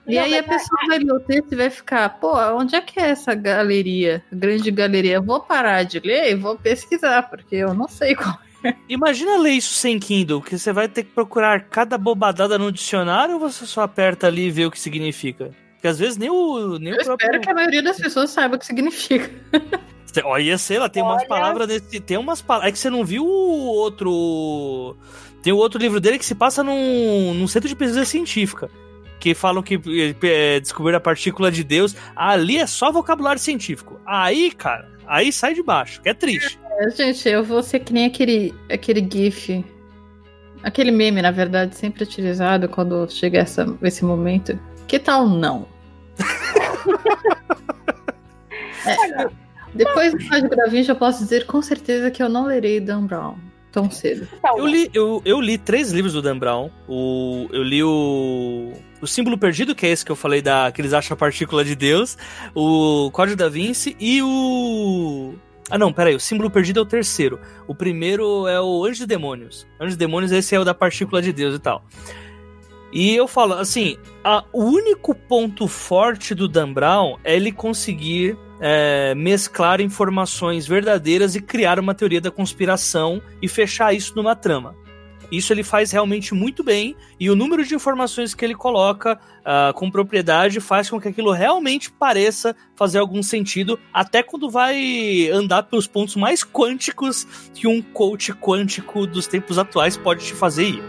[0.08, 2.76] E não, aí a é pessoa vai ler o texto e vai ficar, pô, onde
[2.76, 4.24] é que é essa galeria?
[4.32, 5.16] Grande galeria.
[5.16, 8.76] Eu vou parar de ler e vou pesquisar, porque eu não sei qual é.
[8.88, 13.36] Imagina ler isso sem Kindle, que você vai ter que procurar cada bobadada no dicionário
[13.36, 15.52] ou você só aperta ali e vê o que significa?
[15.74, 17.26] Porque às vezes nem o, nem eu o próprio...
[17.26, 19.30] espero que a maioria das pessoas saiba o que significa.
[20.24, 21.14] Olha, sei lá, tem Olha...
[21.14, 22.00] umas palavras nesse.
[22.00, 22.70] Tem umas palavras.
[22.70, 24.96] É que você não viu o outro.
[25.42, 28.70] Tem o outro livro dele que se passa num, num centro de pesquisa científica
[29.24, 29.80] que falam que
[30.22, 31.96] é, descobriram a partícula de Deus.
[32.14, 33.98] Ali é só vocabulário científico.
[34.06, 36.60] Aí, cara, aí sai de baixo, que é triste.
[36.80, 39.64] É, gente, eu vou ser que nem aquele, aquele GIF.
[40.62, 44.60] Aquele meme, na verdade, sempre utilizado quando chega essa, esse momento.
[44.90, 45.70] Que tal não?
[48.86, 49.30] é,
[49.74, 53.06] depois do Código da Vinci, eu posso dizer com certeza que eu não lerei Dan
[53.06, 53.38] Brown
[53.74, 54.28] tão cedo.
[54.56, 56.70] Eu li, eu, eu li três livros do Dan Brown.
[56.88, 58.53] O, eu li o,
[59.04, 61.66] o Símbolo Perdido, que é esse que eu falei da que eles acham a partícula
[61.66, 62.18] de Deus,
[62.56, 65.34] o Código da Vinci e o.
[65.70, 67.38] Ah, não, peraí, o Símbolo Perdido é o terceiro.
[67.68, 69.68] O primeiro é o Anjos e Demônios.
[69.80, 71.84] Anjos e Demônios, esse é o da partícula de Deus e tal.
[72.94, 78.38] E eu falo, assim, a, o único ponto forte do Dan Brown é ele conseguir
[78.62, 84.76] é, mesclar informações verdadeiras e criar uma teoria da conspiração e fechar isso numa trama.
[85.34, 89.74] Isso ele faz realmente muito bem e o número de informações que ele coloca uh,
[89.74, 95.64] com propriedade faz com que aquilo realmente pareça fazer algum sentido, até quando vai andar
[95.64, 100.84] pelos pontos mais quânticos que um coach quântico dos tempos atuais pode te fazer ir.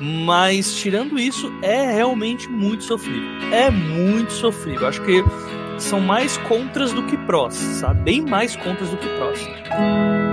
[0.00, 3.28] Mas tirando isso, é realmente muito sofrível.
[3.50, 4.86] É muito sofrível.
[4.86, 5.24] Acho que
[5.76, 8.00] são mais contras do que prós, sabe?
[8.02, 10.27] Bem mais contras do que prós.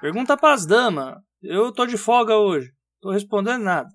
[0.00, 1.18] Pergunta pras damas.
[1.42, 2.72] Eu tô de folga hoje.
[3.02, 3.90] Tô respondendo nada.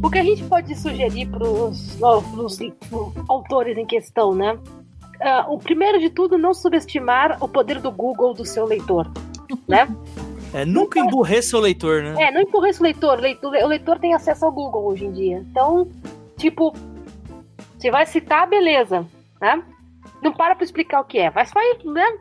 [0.00, 2.00] O que a gente pode sugerir para os
[3.28, 4.52] autores em questão, né?
[4.52, 9.10] Uh, o primeiro de tudo, não subestimar o poder do Google do seu leitor,
[9.66, 9.88] né?
[10.54, 12.14] É, nunca emburreça o leitor, né?
[12.22, 13.18] É, não emburreça o leitor.
[13.18, 15.44] O leitor tem acesso ao Google hoje em dia.
[15.50, 15.90] Então,
[16.36, 16.72] tipo,
[17.76, 19.04] você vai citar, beleza,
[19.40, 19.62] né?
[20.26, 21.30] Não para pra explicar o que é.
[21.30, 22.18] Mas vai, né?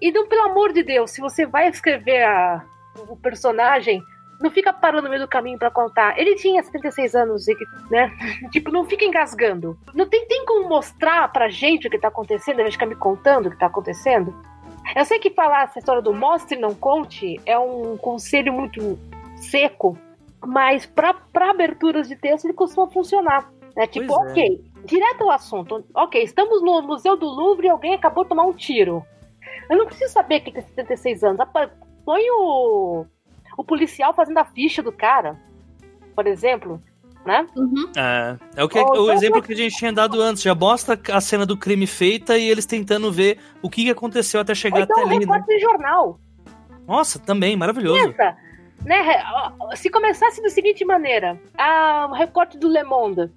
[0.00, 2.64] E não, pelo amor de Deus, se você vai escrever a,
[3.08, 4.00] o personagem
[4.40, 6.16] não fica parando no meio do caminho para contar.
[6.16, 7.56] Ele tinha 76 anos, e,
[7.90, 8.12] né?
[8.52, 9.76] tipo, não fica engasgando.
[9.92, 12.94] Não tem, tem como mostrar pra gente o que tá acontecendo, a gente ficar me
[12.94, 14.32] contando o que tá acontecendo.
[14.94, 18.96] Eu sei que falar essa história do mostre e não conte é um conselho muito
[19.34, 19.98] seco,
[20.46, 21.16] mas para
[21.50, 23.50] aberturas de texto ele costuma funcionar.
[23.74, 23.84] Né?
[23.88, 24.30] Tipo, é.
[24.30, 24.64] ok.
[24.86, 25.84] Direto ao assunto.
[25.94, 29.04] Ok, estamos no Museu do Louvre e alguém acabou de tomar um tiro.
[29.68, 31.46] Eu não preciso saber que tem 76 anos.
[32.04, 33.04] Põe o
[33.56, 35.40] o policial fazendo a ficha do cara,
[36.14, 36.80] por exemplo,
[37.24, 37.46] né?
[37.56, 37.90] Uhum.
[37.96, 40.42] É, é o, que, o exemplo que a gente tinha dado antes.
[40.42, 44.54] Já mostra a cena do crime feita e eles tentando ver o que aconteceu até
[44.54, 45.26] chegar então, até ali.
[45.26, 45.44] Né?
[45.48, 46.20] de jornal.
[46.86, 48.12] Nossa, também, maravilhoso.
[48.12, 48.36] Pensa,
[48.84, 49.02] né?
[49.74, 53.30] Se começasse da seguinte maneira: a recorte do Le Monde.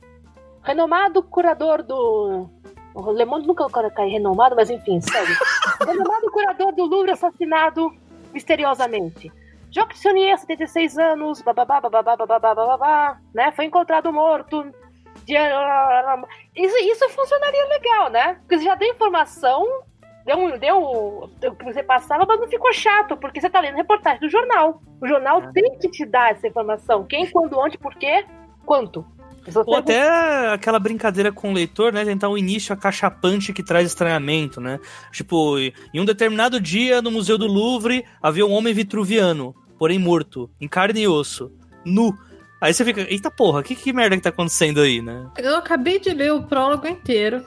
[0.70, 2.50] Renomado curador do.
[2.94, 5.34] O Le Monde nunca cai renomado, mas enfim, segue.
[5.86, 7.92] renomado curador do Louvre assassinado
[8.34, 9.32] misteriosamente.
[9.72, 13.52] Jacques Sonnier, 76 anos, bababá, bababá, bababá, bababá, né?
[13.52, 14.66] Foi encontrado morto.
[16.56, 18.34] Isso, isso funcionaria legal, né?
[18.36, 19.64] Porque você já deu informação,
[20.26, 24.20] deu, deu o que você passava, mas não ficou chato, porque você tá lendo reportagem
[24.22, 24.82] do jornal.
[25.00, 25.52] O jornal É.
[25.52, 27.06] tem que te dar essa informação.
[27.06, 28.26] Quem, quando, onde, por quê,
[28.66, 29.06] quanto.
[29.66, 32.06] Ou até aquela brincadeira com o leitor, né?
[32.06, 34.80] Tentar um início acachapante que traz estranhamento, né?
[35.12, 40.50] Tipo, em um determinado dia no Museu do Louvre havia um homem vitruviano, porém morto,
[40.60, 41.52] em carne e osso,
[41.86, 42.14] nu.
[42.62, 45.28] Aí você fica, eita porra, que, que merda que tá acontecendo aí, né?
[45.38, 47.44] Eu acabei de ler o prólogo inteiro.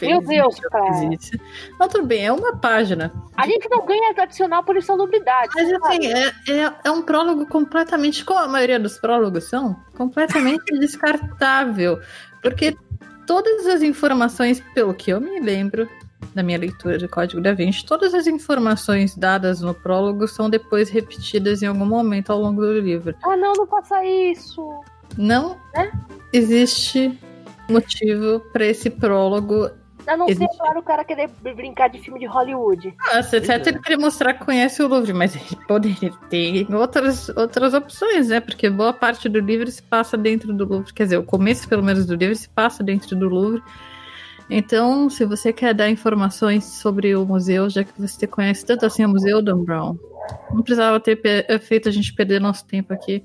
[0.00, 0.88] Meu Deus, cara.
[1.04, 1.40] existe.
[1.78, 3.12] Mas tudo bem, é uma página.
[3.36, 5.50] A gente não ganha adicional por insalubridade.
[5.54, 5.86] Mas sabe?
[5.86, 12.00] assim, é, é, é um prólogo completamente, como a maioria dos prólogos são, completamente descartável.
[12.42, 12.76] Porque
[13.26, 15.88] todas as informações, pelo que eu me lembro
[16.34, 20.88] da minha leitura de Código da Vinci, todas as informações dadas no prólogo são depois
[20.88, 23.14] repetidas em algum momento ao longo do livro.
[23.22, 24.62] Ah, não, não faça isso.
[25.16, 25.90] Não É?
[26.32, 27.18] existe
[27.68, 29.70] motivo para esse prólogo.
[30.06, 32.94] A não ser, claro, o cara querer brincar de filme de Hollywood.
[33.10, 37.28] Ah, você certo ele queria mostrar que conhece o Louvre, mas ele poderia ter outras,
[37.30, 38.38] outras opções, né?
[38.38, 40.94] Porque boa parte do livro se passa dentro do Louvre.
[40.94, 43.60] Quer dizer, o começo, pelo menos, do livro se passa dentro do Louvre.
[44.48, 49.04] Então, se você quer dar informações sobre o museu, já que você conhece tanto assim
[49.04, 49.98] o Museu Dan Brown,
[50.52, 51.20] não precisava ter
[51.62, 53.24] feito a gente perder nosso tempo aqui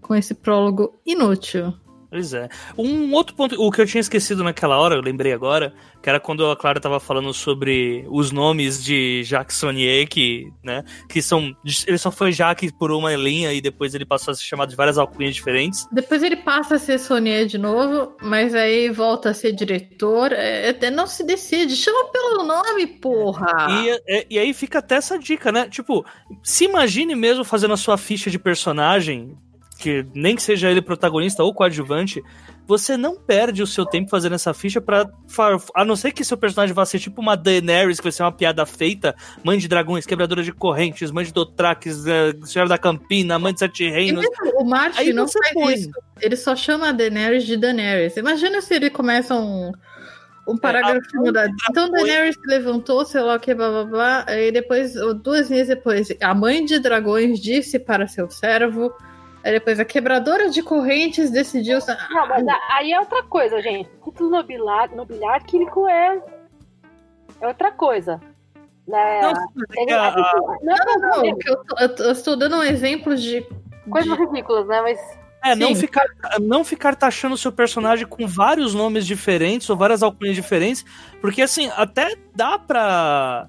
[0.00, 1.74] com esse prólogo inútil.
[2.10, 2.48] Pois é.
[2.76, 6.18] Um outro ponto, o que eu tinha esquecido naquela hora, eu lembrei agora, que era
[6.18, 11.54] quando a Clara tava falando sobre os nomes de Jacques Sonnier, que, né, que são.
[11.86, 14.76] Ele só foi Jacques por uma linha e depois ele passou a ser chamado de
[14.76, 15.86] várias alcunhas diferentes.
[15.92, 20.32] Depois ele passa a ser Sonier de novo, mas aí volta a ser diretor.
[20.32, 21.76] É, é- não se decide.
[21.76, 23.68] Chama pelo nome, porra!
[23.84, 25.68] E, é- e aí fica até essa dica, né?
[25.68, 26.04] Tipo,
[26.42, 29.36] se imagine mesmo fazendo a sua ficha de personagem,
[29.80, 32.22] que nem que seja ele protagonista ou coadjuvante,
[32.66, 35.06] você não perde o seu tempo fazendo essa ficha pra.
[35.28, 38.22] fa- A não ser que seu personagem vá ser tipo uma Daenerys, que vai ser
[38.22, 42.78] uma piada feita, mãe de dragões, quebradora de correntes, mãe de Dothraques, eh, senhora da
[42.78, 44.24] Campina, mãe de sete E reinos.
[44.54, 45.74] o Martin Aí não faz põe.
[45.74, 45.90] isso.
[46.20, 48.16] Ele só chama a Daenerys de Daenerys.
[48.16, 49.72] Imagina se ele começa um,
[50.46, 51.52] um parágrafo a mudado.
[51.70, 54.24] Então Daenerys se levantou, sei lá o que, blá blá blá.
[54.28, 58.92] Aí depois, duas linhas depois, a mãe de dragões disse para seu servo.
[59.42, 61.78] Aí depois a quebradora de correntes decidiu.
[62.10, 63.88] Não, mas a- aí é outra coisa, gente.
[64.04, 66.20] Título nobiliar, nobiliárquico é,
[67.40, 68.20] é outra coisa.
[68.86, 69.20] Né?
[69.22, 70.14] Não, a-
[70.62, 73.46] não, Não, não, eu, tô- eu tô- eu estou dando um exemplo de.
[73.90, 74.80] coisas de- ridículas, né?
[74.82, 74.98] Mas
[75.42, 76.04] É, não ficar,
[76.40, 80.84] não ficar taxando o seu personagem com vários nomes diferentes ou várias alcunhas diferentes,
[81.20, 83.46] porque assim, até dá pra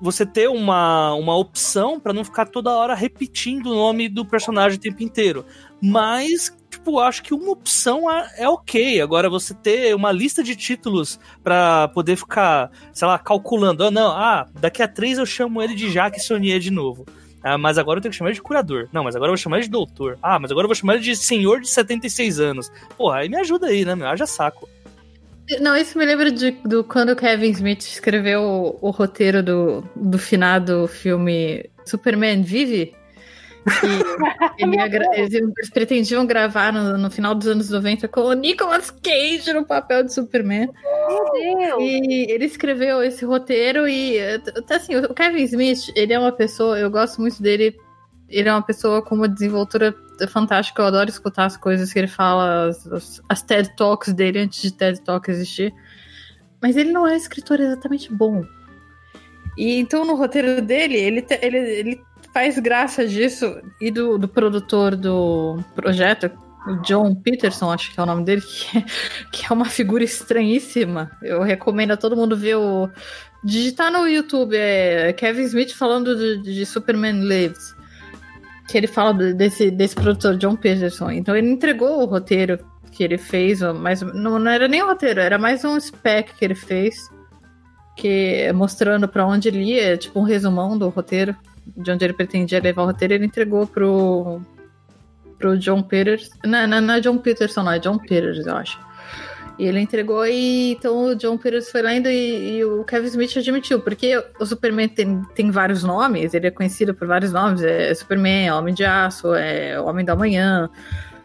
[0.00, 4.78] você ter uma, uma opção pra não ficar toda hora repetindo o nome do personagem
[4.78, 5.44] o tempo inteiro.
[5.80, 9.00] Mas, tipo, acho que uma opção é, é ok.
[9.00, 13.84] Agora, você ter uma lista de títulos pra poder ficar, sei lá, calculando.
[13.84, 17.06] Ah, não, ah, daqui a três eu chamo ele de Jacques Sonnier de novo.
[17.42, 18.88] Ah, mas agora eu tenho que chamar ele de curador.
[18.92, 20.18] Não, mas agora eu vou chamar ele de doutor.
[20.22, 22.70] Ah, mas agora eu vou chamar ele de senhor de 76 anos.
[22.98, 24.06] Porra, aí me ajuda aí, né, meu?
[24.06, 24.68] Haja saco.
[25.60, 29.82] Não, isso me lembra de, do quando o Kevin Smith escreveu o, o roteiro do,
[29.96, 32.94] do finado filme Superman Vive.
[33.80, 33.86] Que
[34.62, 34.80] ele
[35.16, 39.52] eles, iam- eles pretendiam gravar no, no final dos anos 90 com o Nicolas Cage
[39.52, 40.70] no papel de Superman.
[41.08, 41.82] Meu Deus!
[41.82, 44.18] E ele escreveu esse roteiro e
[44.70, 47.76] assim, o Kevin Smith, ele é uma pessoa, eu gosto muito dele.
[48.28, 49.92] Ele é uma pessoa com uma desenvoltura
[50.28, 54.62] fantástica, eu adoro escutar as coisas que ele fala, as, as- TED Talks dele antes
[54.62, 55.72] de TED Talk existir.
[56.60, 58.44] Mas ele não é escritor exatamente bom.
[59.56, 62.02] E então no roteiro dele, ele, ele, ele
[62.32, 66.30] faz graça disso e do, do produtor do projeto,
[66.66, 68.84] o John Peterson, acho que é o nome dele, que é,
[69.32, 71.10] que é uma figura estranhíssima.
[71.22, 72.88] Eu recomendo a todo mundo ver o.
[73.42, 77.74] Digitar no YouTube, é Kevin Smith falando de, de Superman Lives.
[78.70, 81.10] Que ele fala desse, desse produtor, John Peterson.
[81.10, 82.58] Então ele entregou o roteiro
[82.92, 86.44] que ele fez, mas não, não era nem o roteiro, era mais um spec que
[86.44, 86.96] ele fez.
[87.96, 91.34] Que mostrando pra onde ele ia, tipo um resumão do roteiro,
[91.76, 94.40] de onde ele pretendia levar o roteiro, ele entregou pro,
[95.36, 96.30] pro John Peters.
[96.44, 98.78] Não, não, não é John Peterson, não, é John Peters, eu acho.
[99.60, 103.36] E ele entregou e então o John Peters foi lendo e, e o Kevin Smith
[103.36, 107.92] admitiu, porque o Superman tem, tem vários nomes, ele é conhecido por vários nomes, é
[107.92, 110.70] Superman, é Homem de Aço, é Homem da Manhã,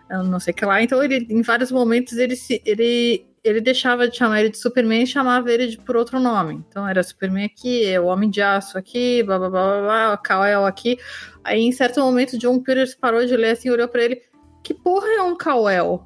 [0.09, 0.83] é não sei o que lá.
[0.83, 5.03] Então ele, em vários momentos ele se, ele, ele deixava de chamar ele de Superman
[5.03, 6.61] e chamava ele de, por outro nome.
[6.67, 10.65] Então era Superman aqui, o Homem de Aço aqui, blá blá blá blá, blá Kal-El
[10.65, 10.97] aqui.
[11.41, 14.21] Aí em certo momento John Peters parou de ler assim, olhou para ele,
[14.61, 16.05] que porra é um Kal-El?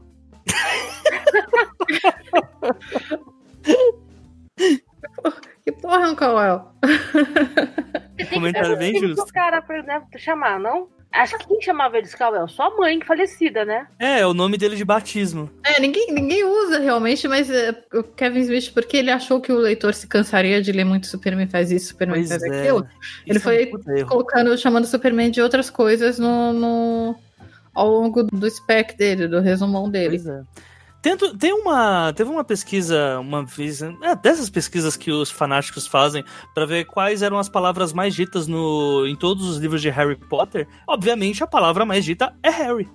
[5.66, 6.72] Que porra é um Kal-El?
[8.34, 9.22] Comentário bem justo.
[9.24, 10.88] O cara pra né, chamar, não?
[11.12, 12.48] Acho que quem chamava ele de Cauel?
[12.48, 13.88] Sua mãe, falecida, né?
[13.98, 15.50] É, é o nome dele de batismo.
[15.66, 19.58] É, ninguém, ninguém usa realmente, mas é, o Kevin Smith, porque ele achou que o
[19.58, 22.60] leitor se cansaria de ler muito Superman faz isso, Superman Pois faz é.
[22.62, 22.88] aquilo.
[23.26, 24.08] Ele Isso é foi um erro.
[24.08, 27.16] colocando, chamando Superman de outras coisas no, no-
[27.74, 30.20] ao longo do spec dele, do resumão dele.
[30.20, 30.44] Pois é.
[31.02, 36.26] Tento, tem uma, teve uma pesquisa uma vez, é, dessas pesquisas que os fanáticos fazem
[36.54, 40.18] pra ver quais eram as palavras mais ditas no, em todos os livros de Harry
[40.18, 40.68] Potter.
[40.86, 42.90] Obviamente, a palavra mais dita é Harry.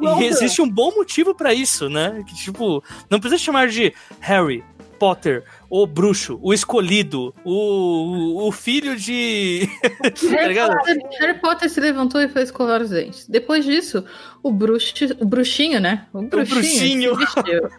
[0.00, 0.22] Nossa.
[0.22, 2.24] E existe um bom motivo pra isso, né?
[2.26, 4.64] Que tipo, não precisa chamar de Harry
[4.98, 5.44] Potter,
[5.74, 9.66] o bruxo, o escolhido, o, o filho de.
[10.36, 10.76] tá ligado?
[11.18, 13.26] Harry Potter se levantou e foi escovar os dentes.
[13.26, 14.04] Depois disso,
[14.42, 16.06] o, bruxo, o bruxinho, né?
[16.12, 17.14] O bruxinho, bruxinho.
[17.14, 17.70] se vestiu.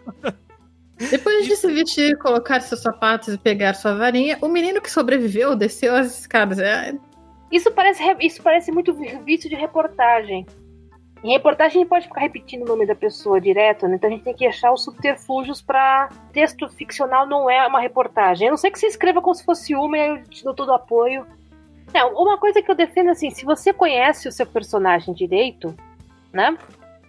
[1.08, 5.54] Depois de se vestir, colocar seus sapatos e pegar sua varinha, o menino que sobreviveu
[5.54, 6.58] desceu as escadas.
[6.58, 6.96] É,
[7.52, 8.92] Isso parece, re- isso parece muito
[9.24, 10.44] vício de reportagem.
[11.24, 13.94] Em reportagem a gente pode ficar repetindo o nome da pessoa direto, né?
[13.94, 16.10] Então a gente tem que achar os subterfúgios pra.
[16.34, 18.46] Texto ficcional não é uma reportagem.
[18.46, 20.52] A não ser que você escreva como se fosse uma e aí eu te dou
[20.52, 21.26] todo o apoio.
[21.94, 25.74] Não, uma coisa que eu defendo assim, se você conhece o seu personagem direito,
[26.30, 26.58] né?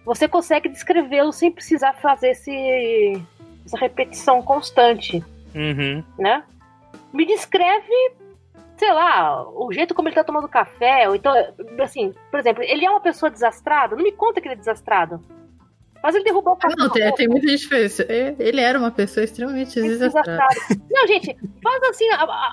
[0.06, 3.22] Você consegue descrevê-lo sem precisar fazer esse,
[3.66, 5.22] essa repetição constante
[5.54, 6.02] Uhum.
[6.18, 6.42] né?
[7.12, 8.12] Me descreve,
[8.76, 11.32] sei lá, o jeito como ele tá tomando café, ou então,
[11.80, 15.22] assim, por exemplo, ele é uma pessoa desastrada, não me conta que ele é desastrado.
[16.02, 16.74] Mas ele derrubou o café.
[16.78, 17.98] Não, tem, tem muita gente que fez.
[17.98, 20.46] É, Ele era uma pessoa extremamente desastrada.
[20.88, 22.04] Não, gente, faz assim,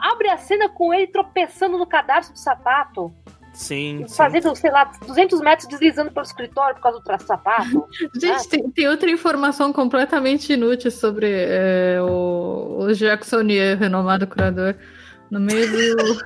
[0.02, 3.14] abre a cena com ele tropeçando no cadarço do sapato,
[3.54, 4.16] Sim, sim.
[4.16, 7.86] fazendo, sei lá, 200 metros deslizando pelo escritório por causa do traço do sapato.
[8.20, 14.76] Gente, tem, tem outra informação completamente inútil sobre é, o, o Jacksonier, renomado curador.
[15.34, 16.24] No meio do.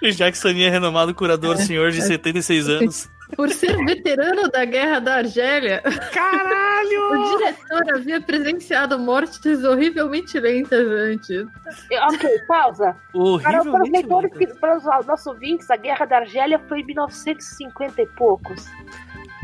[0.00, 3.10] O Jackson é renomado curador, senhor de 76 anos.
[3.34, 5.82] Por ser veterano da Guerra da Argélia,
[6.12, 7.10] Caralho!
[7.10, 11.44] o diretor havia presenciado mortes horrivelmente lentas antes.
[12.08, 12.96] ok, pausa.
[13.42, 14.30] Para, para os leitores,
[14.60, 18.64] para os nossos ouvintes, a Guerra da Argélia foi em 1950 e poucos.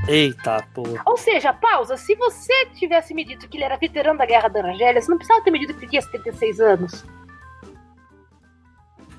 [0.07, 1.03] Eita, porra.
[1.05, 1.97] Ou seja, pausa.
[1.97, 5.19] Se você tivesse me dito que ele era veterano da Guerra da Argélia, você não
[5.19, 7.05] precisava ter me dito que ele tinha 76 anos.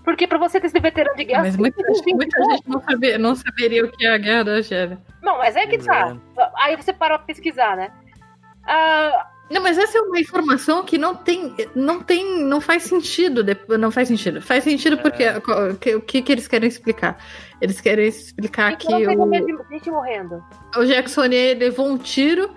[0.04, 1.44] Porque pra você ter sido veterano de guerra.
[1.44, 4.18] Mas muita, que ter muita 20 gente não, sabia, não saberia o que é a
[4.18, 4.98] Guerra da Argélia.
[5.22, 6.18] Não, mas é que tá.
[6.58, 7.90] Aí você para pra pesquisar, né?
[8.66, 13.46] Ah, Não, mas essa é uma informação que não tem, não tem, não faz sentido.
[13.80, 14.42] Não faz sentido.
[14.42, 17.18] Faz sentido porque o que, o que, que eles querem explicar?
[17.62, 20.44] Eles querem explicar que não tem o, gente morrendo.
[20.76, 22.50] o Jacksonier levou um tiro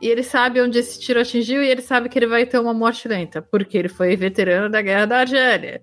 [0.00, 2.72] e ele sabe onde esse tiro atingiu e ele sabe que ele vai ter uma
[2.72, 5.82] morte lenta, porque ele foi veterano da Guerra da Argélia.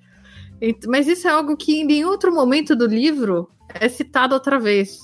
[0.88, 5.00] Mas isso é algo que em nenhum outro momento do livro é citado outra vez.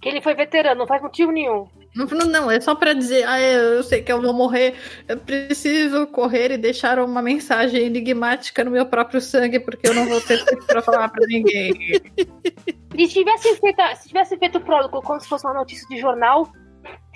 [0.00, 1.66] Que ele foi veterano, não faz motivo nenhum.
[1.94, 4.74] Não, não, é só pra dizer, ah, eu sei que eu vou morrer,
[5.06, 10.06] eu preciso correr e deixar uma mensagem enigmática no meu próprio sangue, porque eu não
[10.06, 11.72] vou ter tempo pra falar pra ninguém.
[12.96, 15.98] E se tivesse feito, se tivesse feito o prólogo como se fosse uma notícia de
[15.98, 16.48] jornal,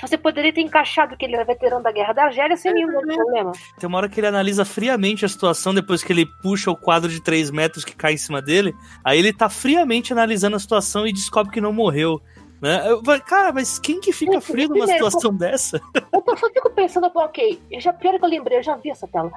[0.00, 3.14] você poderia ter encaixado que ele era veterano da Guerra da Argélia sem nenhum outro
[3.14, 3.52] problema.
[3.78, 7.08] Tem uma hora que ele analisa friamente a situação depois que ele puxa o quadro
[7.08, 8.74] de 3 metros que cai em cima dele.
[9.04, 12.20] Aí ele tá friamente analisando a situação e descobre que não morreu.
[12.60, 12.82] Né?
[12.88, 15.80] Eu Cara, mas quem que fica frio numa situação dessa?
[16.12, 18.90] Eu só fico pensando, pô, ok, eu já, pior que eu lembrei, eu já vi
[18.90, 19.32] essa tela.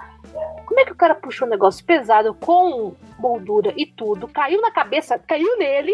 [0.65, 4.69] Como é que o cara puxou um negócio pesado com moldura e tudo, caiu na
[4.71, 5.93] cabeça, caiu nele,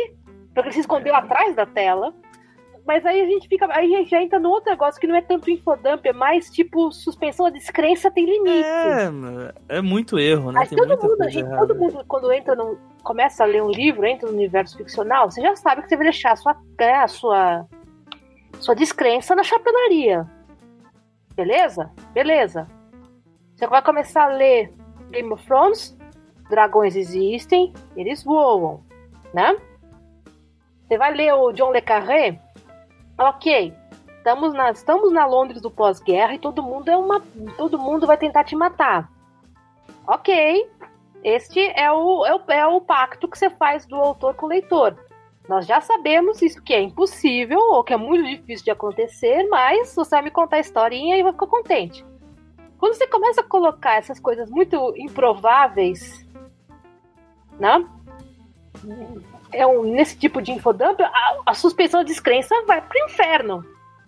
[0.53, 2.13] porque ele se escondeu atrás da tela.
[2.87, 3.67] Mas aí a gente fica.
[3.69, 6.49] Aí a gente já entra no outro negócio que não é tanto infodump, é mais
[6.49, 8.65] tipo suspensão da descrença tem limite.
[8.65, 10.61] É, é muito erro, né?
[10.61, 11.57] Mas Tem todo mundo, coisa e errada.
[11.67, 15.41] todo mundo, quando entra no, começa a ler um livro, entra no universo ficcional, você
[15.41, 17.65] já sabe que você vai deixar a sua, né, a sua,
[18.61, 20.25] sua descrença na chapelaria.
[21.35, 21.91] Beleza?
[22.13, 22.67] Beleza.
[23.53, 24.73] Você vai começar a ler
[25.11, 25.97] Game of Thrones,
[26.49, 28.81] dragões existem, eles voam,
[29.33, 29.57] né?
[30.87, 32.39] Você vai ler o John Le Carré,
[33.17, 33.73] ok.
[34.17, 37.21] Estamos na, estamos na Londres do pós-guerra e todo mundo é uma.
[37.57, 39.09] Todo mundo vai tentar te matar.
[40.05, 40.69] Ok.
[41.23, 44.49] Este é o, é, o, é o pacto que você faz do autor com o
[44.49, 44.95] leitor.
[45.47, 49.95] Nós já sabemos isso que é impossível ou que é muito difícil de acontecer, mas
[49.95, 52.05] você vai me contar a historinha e eu vou ficar contente.
[52.77, 56.25] Quando você começa a colocar essas coisas muito improváveis,
[57.59, 57.87] né?
[59.51, 63.65] É um, nesse tipo de infodump, a, a suspensão de descrença vai pro inferno.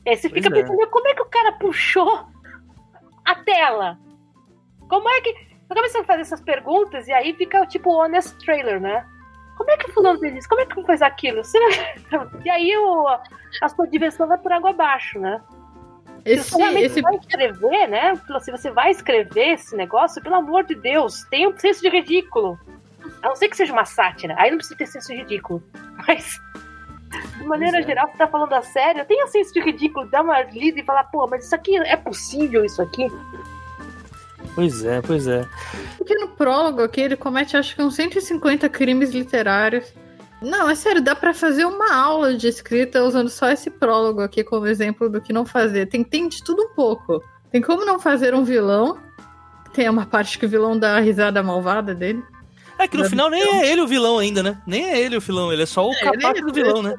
[0.08, 0.64] Aí você fica Pois é.
[0.68, 2.26] pensando, como é que o cara puxou
[3.26, 3.98] a tela?
[4.88, 5.30] Como é que.
[5.70, 9.06] Eu comecei a fazer essas perguntas e aí fica tipo o honest trailer, né?
[9.56, 10.50] Como é que o fulano fez isso?
[10.50, 11.44] Como é que fez aquilo?
[11.44, 11.60] Você-
[12.44, 13.08] E aí o,
[13.62, 15.42] a sua diversão vai por água abaixo, né?
[16.24, 18.14] Se Esse, você realmente esse vai escrever, né?
[18.42, 22.58] Se você vai escrever esse negócio, pelo amor de Deus, tenha um senso de ridículo.
[23.22, 24.36] A não ser que seja uma sátira.
[24.38, 25.64] Aí não precisa ter senso de ridículo.
[26.08, 26.40] Mas,
[27.38, 27.88] de maneira Pois é.
[27.88, 31.04] geral, você tá falando a sério, tenha senso de ridículo, dá uma lida e falar,
[31.06, 33.08] pô, mas isso aqui é possível, isso aqui?
[34.56, 35.48] Pois é, pois é.
[35.98, 39.94] Porque no prólogo aqui ele comete acho que uns 150 crimes literários.
[40.42, 44.44] Não, é sério, dá pra fazer uma aula de escrita usando só esse prólogo aqui
[44.44, 45.88] como exemplo do que não fazer.
[45.88, 47.22] Tem, tem de tudo um pouco.
[47.52, 48.98] Tem como não fazer um vilão.
[49.74, 52.24] Tem uma parte que o vilão dá a risada malvada dele.
[52.80, 54.60] É que no Deve final nem é ele o vilão ainda, né?
[54.66, 56.96] Nem é ele o vilão, ele é só o É, ele- do vilão, né?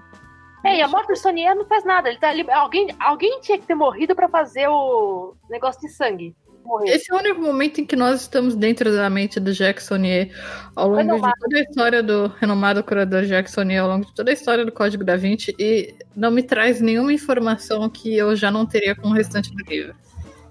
[0.65, 2.11] É, e a morte do Sonier não faz nada.
[2.11, 6.37] Ele tá ali, alguém, alguém tinha que ter morrido pra fazer o negócio de sangue.
[6.63, 6.91] Morrer.
[6.91, 10.31] Esse é o único momento em que nós estamos dentro da mente do Jack Sonier
[10.77, 11.33] ao longo Renomado.
[11.33, 14.63] de toda a história do renomado curador Jack Sonier, ao longo de toda a história
[14.67, 18.95] do Código da Vinci, e não me traz nenhuma informação que eu já não teria
[18.95, 19.95] com o restante do livro.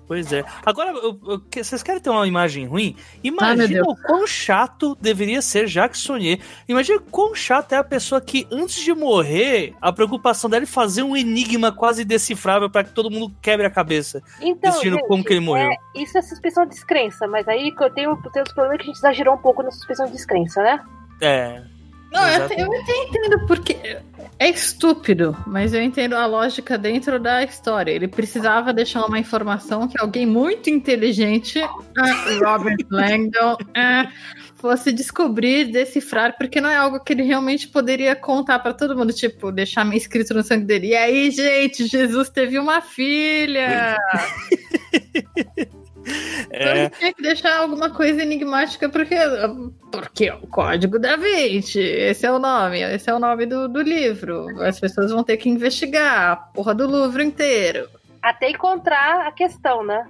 [0.09, 0.43] Pois é.
[0.65, 2.95] Agora, eu- eu- que- vocês querem ter uma imagem ruim?
[2.97, 3.87] Ah, Imagina Deus.
[3.87, 6.39] o quão chato deveria ser Jacques Sonnier.
[6.67, 11.03] Imagina quão chato é a pessoa que, antes de morrer, a preocupação dela é fazer
[11.03, 15.23] um enigma quase decifrável para que todo mundo quebre a cabeça, Então, decidindo gente, como
[15.23, 15.69] que ele morreu.
[15.69, 18.77] é, isso é suspensão de descrença, mas aí que eu tenho, eu tenho os problemas
[18.77, 20.83] que a gente exagerou um pouco na suspensão de descrença, né?
[21.21, 21.61] É.
[22.11, 23.77] Não, eu, até- eu até entendo porque
[24.39, 27.91] é estúpido, mas eu entendo a lógica dentro da história.
[27.91, 31.79] Ele precisava deixar uma informação que alguém muito inteligente, ah,
[32.43, 34.09] Robert Langdon, ah,
[34.55, 39.13] fosse descobrir, decifrar, porque não é algo que ele realmente poderia contar pra todo mundo,
[39.13, 40.87] tipo, deixar meio escrito no sangue dele.
[40.87, 43.95] E aí, gente, Jesus teve uma filha.
[46.59, 46.89] Então É.
[46.89, 49.15] tinha que deixar alguma coisa enigmática, porque,
[49.89, 53.69] porque é o Código da Vinci, esse é o nome, esse é o nome do,
[53.69, 54.61] do livro.
[54.61, 57.87] As pessoas vão ter que investigar a porra do livro inteiro.
[58.21, 60.05] Até encontrar a questão, né?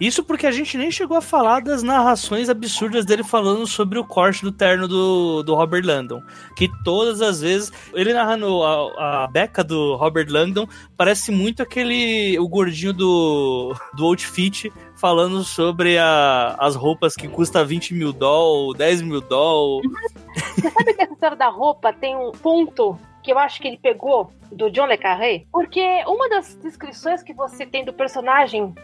[0.00, 4.04] Isso porque a gente nem chegou a falar das narrações absurdas dele falando sobre o
[4.04, 6.22] corte do terno do, do Robert Landon.
[6.56, 12.38] Que todas as vezes, ele narrando a, a beca do Robert Landon, parece muito aquele,
[12.38, 18.72] o gordinho do, do Outfit falando sobre a, as roupas que custa 20 mil doll,
[18.72, 19.82] 10 mil doll.
[20.54, 23.78] Você sabe que essa história da roupa tem um ponto que eu acho que ele
[23.78, 25.44] pegou do John Le Carré?
[25.52, 28.74] Porque uma das descrições que você tem do personagem,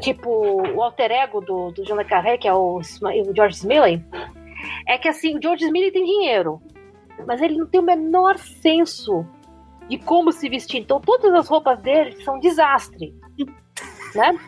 [0.00, 4.04] tipo o alter ego do, do John Le Carré, que é o, o George Smiley,
[4.86, 6.60] é que assim, o George Smiley tem dinheiro,
[7.26, 9.24] mas ele não tem o menor senso
[9.88, 10.80] de como se vestir.
[10.80, 13.14] Então todas as roupas dele são um desastre.
[14.14, 14.38] Né?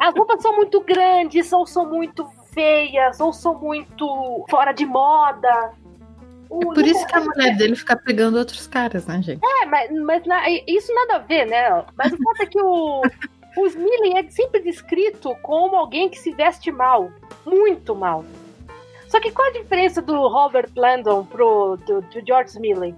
[0.00, 5.72] As roupas são muito grandes, ou são muito feias, ou são muito fora de moda.
[6.48, 9.40] O- É por isso que a mulher dele fica pegando outros caras, né, gente?
[9.44, 11.84] É, mas, mas na- isso nada a ver, né?
[11.98, 13.02] Mas o fato é que o,
[13.56, 17.10] o Smiley é sempre descrito como alguém que se veste mal.
[17.44, 18.24] Muito mal.
[19.08, 22.94] Só que qual a diferença do Robert Landon pro do, do George Smiley?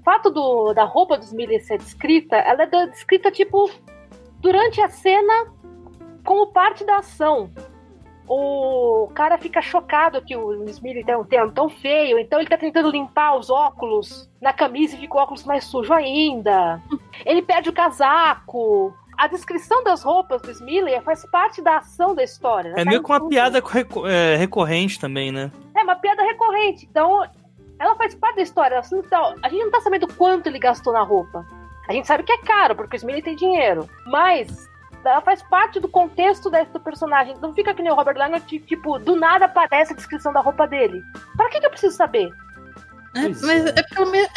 [0.00, 3.70] O fato do, da roupa do Smiley ser descrita, ela é descrita, tipo,
[4.40, 5.52] durante a cena
[6.24, 7.50] como parte da ação.
[8.26, 12.56] O cara fica chocado que o Smiley tem um terno tão feio, então ele tá
[12.56, 16.80] tentando limpar os óculos na camisa e fica o óculos mais sujo ainda.
[17.26, 18.94] Ele perde o casaco.
[19.20, 22.70] A descrição das roupas do Smiley faz parte da ação da história.
[22.72, 22.80] né?
[22.80, 23.28] É Tá meio em que uma tudo.
[23.28, 23.62] piada
[24.08, 25.50] é, recorrente também, né?
[25.76, 26.86] É uma piada recorrente.
[26.90, 27.22] Então,
[27.78, 28.78] ela faz parte da história.
[28.78, 31.44] Assim, Então, a gente não tá sabendo quanto ele gastou na roupa.
[31.88, 33.86] A gente sabe que é caro, porque o Smiley tem dinheiro.
[34.06, 34.68] Mas
[35.04, 37.34] ela faz parte do contexto desse do personagem.
[37.42, 40.40] Não fica que nem o Robert Langdon, que, tipo, do nada aparece a descrição da
[40.40, 41.02] roupa dele.
[41.36, 42.30] Pra que, que eu preciso saber?
[43.16, 43.70] É, mas é.
[43.70, 44.28] é, pelo me-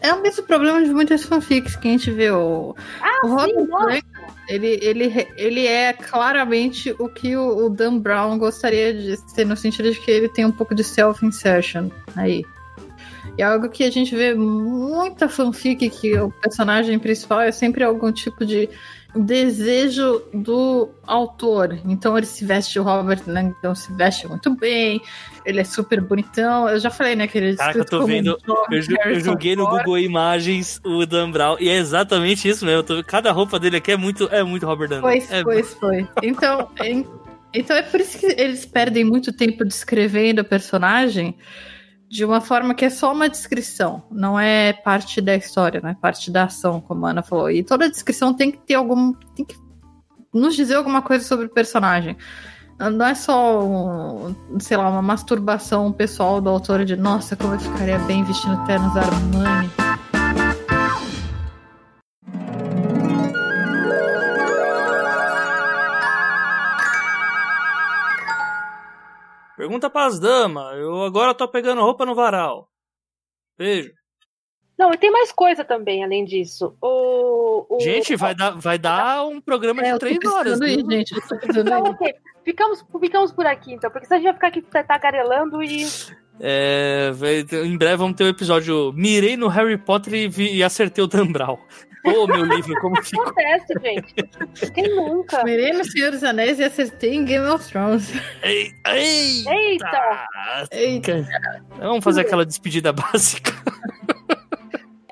[0.00, 2.30] é o mesmo problema de muitas fanfics que a gente vê.
[2.30, 3.66] O, Ah, o Robert sim.
[3.68, 4.00] Langdon,
[4.48, 9.56] ele, ele, ele é claramente o que o, o Dan Brown gostaria de ser, no
[9.56, 12.44] sentido de que ele tem um pouco de self-insertion aí.
[13.38, 17.84] E é algo que a gente vê muita fanfic que o personagem principal é sempre
[17.84, 18.68] algum tipo de
[19.16, 21.78] desejo do autor.
[21.84, 25.00] Então ele se veste, o Robert Langdon se veste muito bem,
[25.44, 26.68] ele é super bonitão.
[26.68, 29.20] Eu já falei, né, que ele é Caraca, eu tô vendo- um Eu, ju- eu
[29.20, 29.66] joguei no.
[29.68, 32.82] Google Imagens o Dan Brown e é exatamente isso mesmo.
[32.82, 35.02] Tô- cada roupa dele aqui é muito, é muito Robert Downey.
[35.02, 36.08] Pois, é, pois, foi.
[36.22, 37.06] Então, em-
[37.52, 41.36] Então é por isso que eles perdem muito tempo descrevendo o personagem
[42.10, 45.94] de uma forma que é só uma descrição, não é parte da história, não é
[45.94, 47.48] parte da ação, como a Ana falou.
[47.48, 49.12] E toda descrição tem que ter algum.
[49.36, 49.54] tem que
[50.34, 52.16] nos dizer alguma coisa sobre o personagem.
[52.80, 57.60] Não é só, um, sei lá, uma masturbação pessoal do autor de nossa, como eu
[57.60, 59.79] ficaria bem vestindo ternos Armani.
[69.90, 70.76] Pras damas.
[70.78, 72.68] Eu agora tô pegando roupa no varal.
[73.58, 73.92] Beijo.
[74.78, 76.74] Não, e tem mais coisa também, além disso.
[76.80, 77.80] O, o...
[77.80, 80.58] Gente, vai dar, vai dar um programa É, de três horas.
[80.62, 81.14] aí, gente.
[81.54, 81.90] Então, aí.
[81.92, 82.14] ok.
[82.42, 85.84] Ficamos, ficamos por aqui, então, porque senão a gente vai ficar aqui tagarelando e.
[86.40, 87.10] É,
[87.66, 88.90] em breve vamos ter um episódio.
[88.94, 91.30] Mirei no Harry Potter e, vi- e acertei o Dan
[92.02, 92.14] Brown.
[92.14, 93.26] Ô, meu livro, como ficou.
[93.26, 94.14] Acontece, gente.
[94.74, 95.44] Quem nunca?
[95.44, 98.10] Mirei no Senhor dos Anéis e acertei em Game of Thrones.
[98.42, 100.26] Ei, ei, Eita!
[100.70, 101.28] Eita.
[101.78, 103.52] Vamos fazer aquela despedida básica.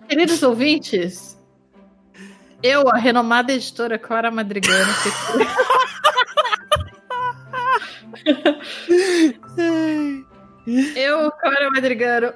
[0.08, 1.38] Queridos ouvintes,
[2.62, 4.90] eu, a renomada editora Clara Madrigano,
[10.96, 12.32] eu, Clara Madrigano,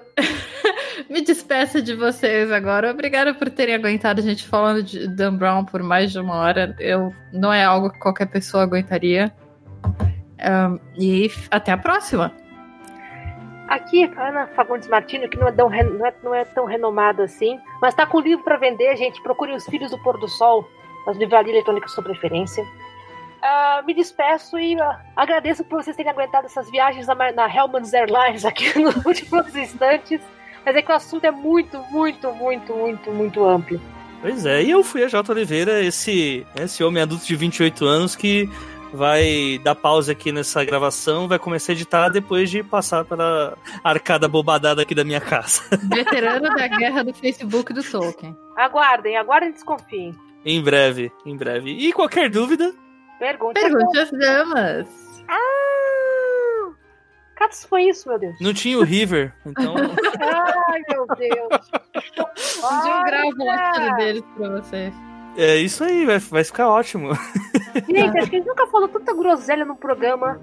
[1.08, 2.90] me despeço de vocês agora.
[2.90, 6.74] Obrigada por terem aguentado a gente falando de Dan Brown por mais de uma hora.
[6.78, 9.32] Eu, não é algo que qualquer pessoa aguentaria.
[10.40, 12.32] Ahn, e até a próxima.
[13.68, 17.24] Aqui, a Ana Fagundes Martino, que não é, tão, não, é, não é tão renomada
[17.24, 19.22] assim, mas tá com livro para vender, gente.
[19.22, 20.68] Procure Os Filhos do Pôr do Sol,
[21.06, 22.64] nas livrarias eletrônicas de sua preferência.
[23.42, 27.92] Ah, me despeço e ah, agradeço por vocês terem aguentado essas viagens na, na Hellman's
[27.92, 30.20] Airlines aqui nos últimos instantes.
[30.64, 33.80] Mas é que o assunto é muito, muito, muito, muito, muito amplo.
[34.20, 35.32] Pois é, e eu fui a J.
[35.32, 38.48] Oliveira, esse, esse homem adulto de 28 anos que
[38.92, 44.28] vai dar pausa aqui nessa gravação, vai começar a editar depois de passar pela arcada
[44.28, 45.62] bobadada aqui da minha casa.
[45.92, 48.36] Veterano da guerra do Facebook do Tolkien.
[48.56, 50.14] Aguardem, aguardem e desconfiem.
[50.44, 51.70] Em breve, em breve.
[51.70, 52.72] E qualquer dúvida,
[53.22, 53.60] Pergunte.
[53.60, 55.01] Pergunte às damas.
[57.68, 58.36] Foi isso, meu Deus.
[58.40, 59.74] não tinha o River, então.
[60.68, 61.70] Ai, meu Deus.
[62.64, 63.66] Um dia eu gravo Olha!
[63.68, 64.94] roteiro deles pra vocês.
[65.36, 67.14] É isso aí, vai, vai ficar ótimo.
[67.88, 70.38] Gente, acho que a gente nunca falou tanta groselha no programa.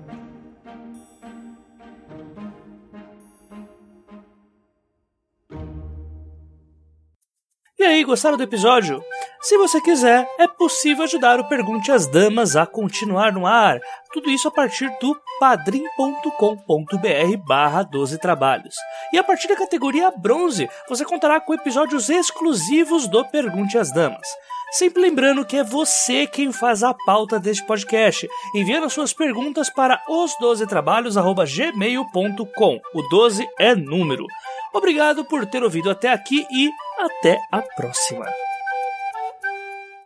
[7.79, 9.01] E aí, gostaram do episódio?
[9.39, 13.79] Se você quiser, é possível ajudar o Pergunte às Damas a continuar no ar.
[14.11, 18.75] Tudo isso a partir do padrim.com.br barra 12 trabalhos.
[19.13, 24.27] E a partir da categoria bronze, você contará com episódios exclusivos do Pergunte às Damas.
[24.71, 30.03] Sempre lembrando que é você quem faz a pauta deste podcast, enviando suas perguntas para
[30.07, 32.79] os12trabalhos.gmail.com.
[32.93, 34.25] O 12 é número.
[34.73, 38.27] Obrigado por ter ouvido até aqui e até a próxima.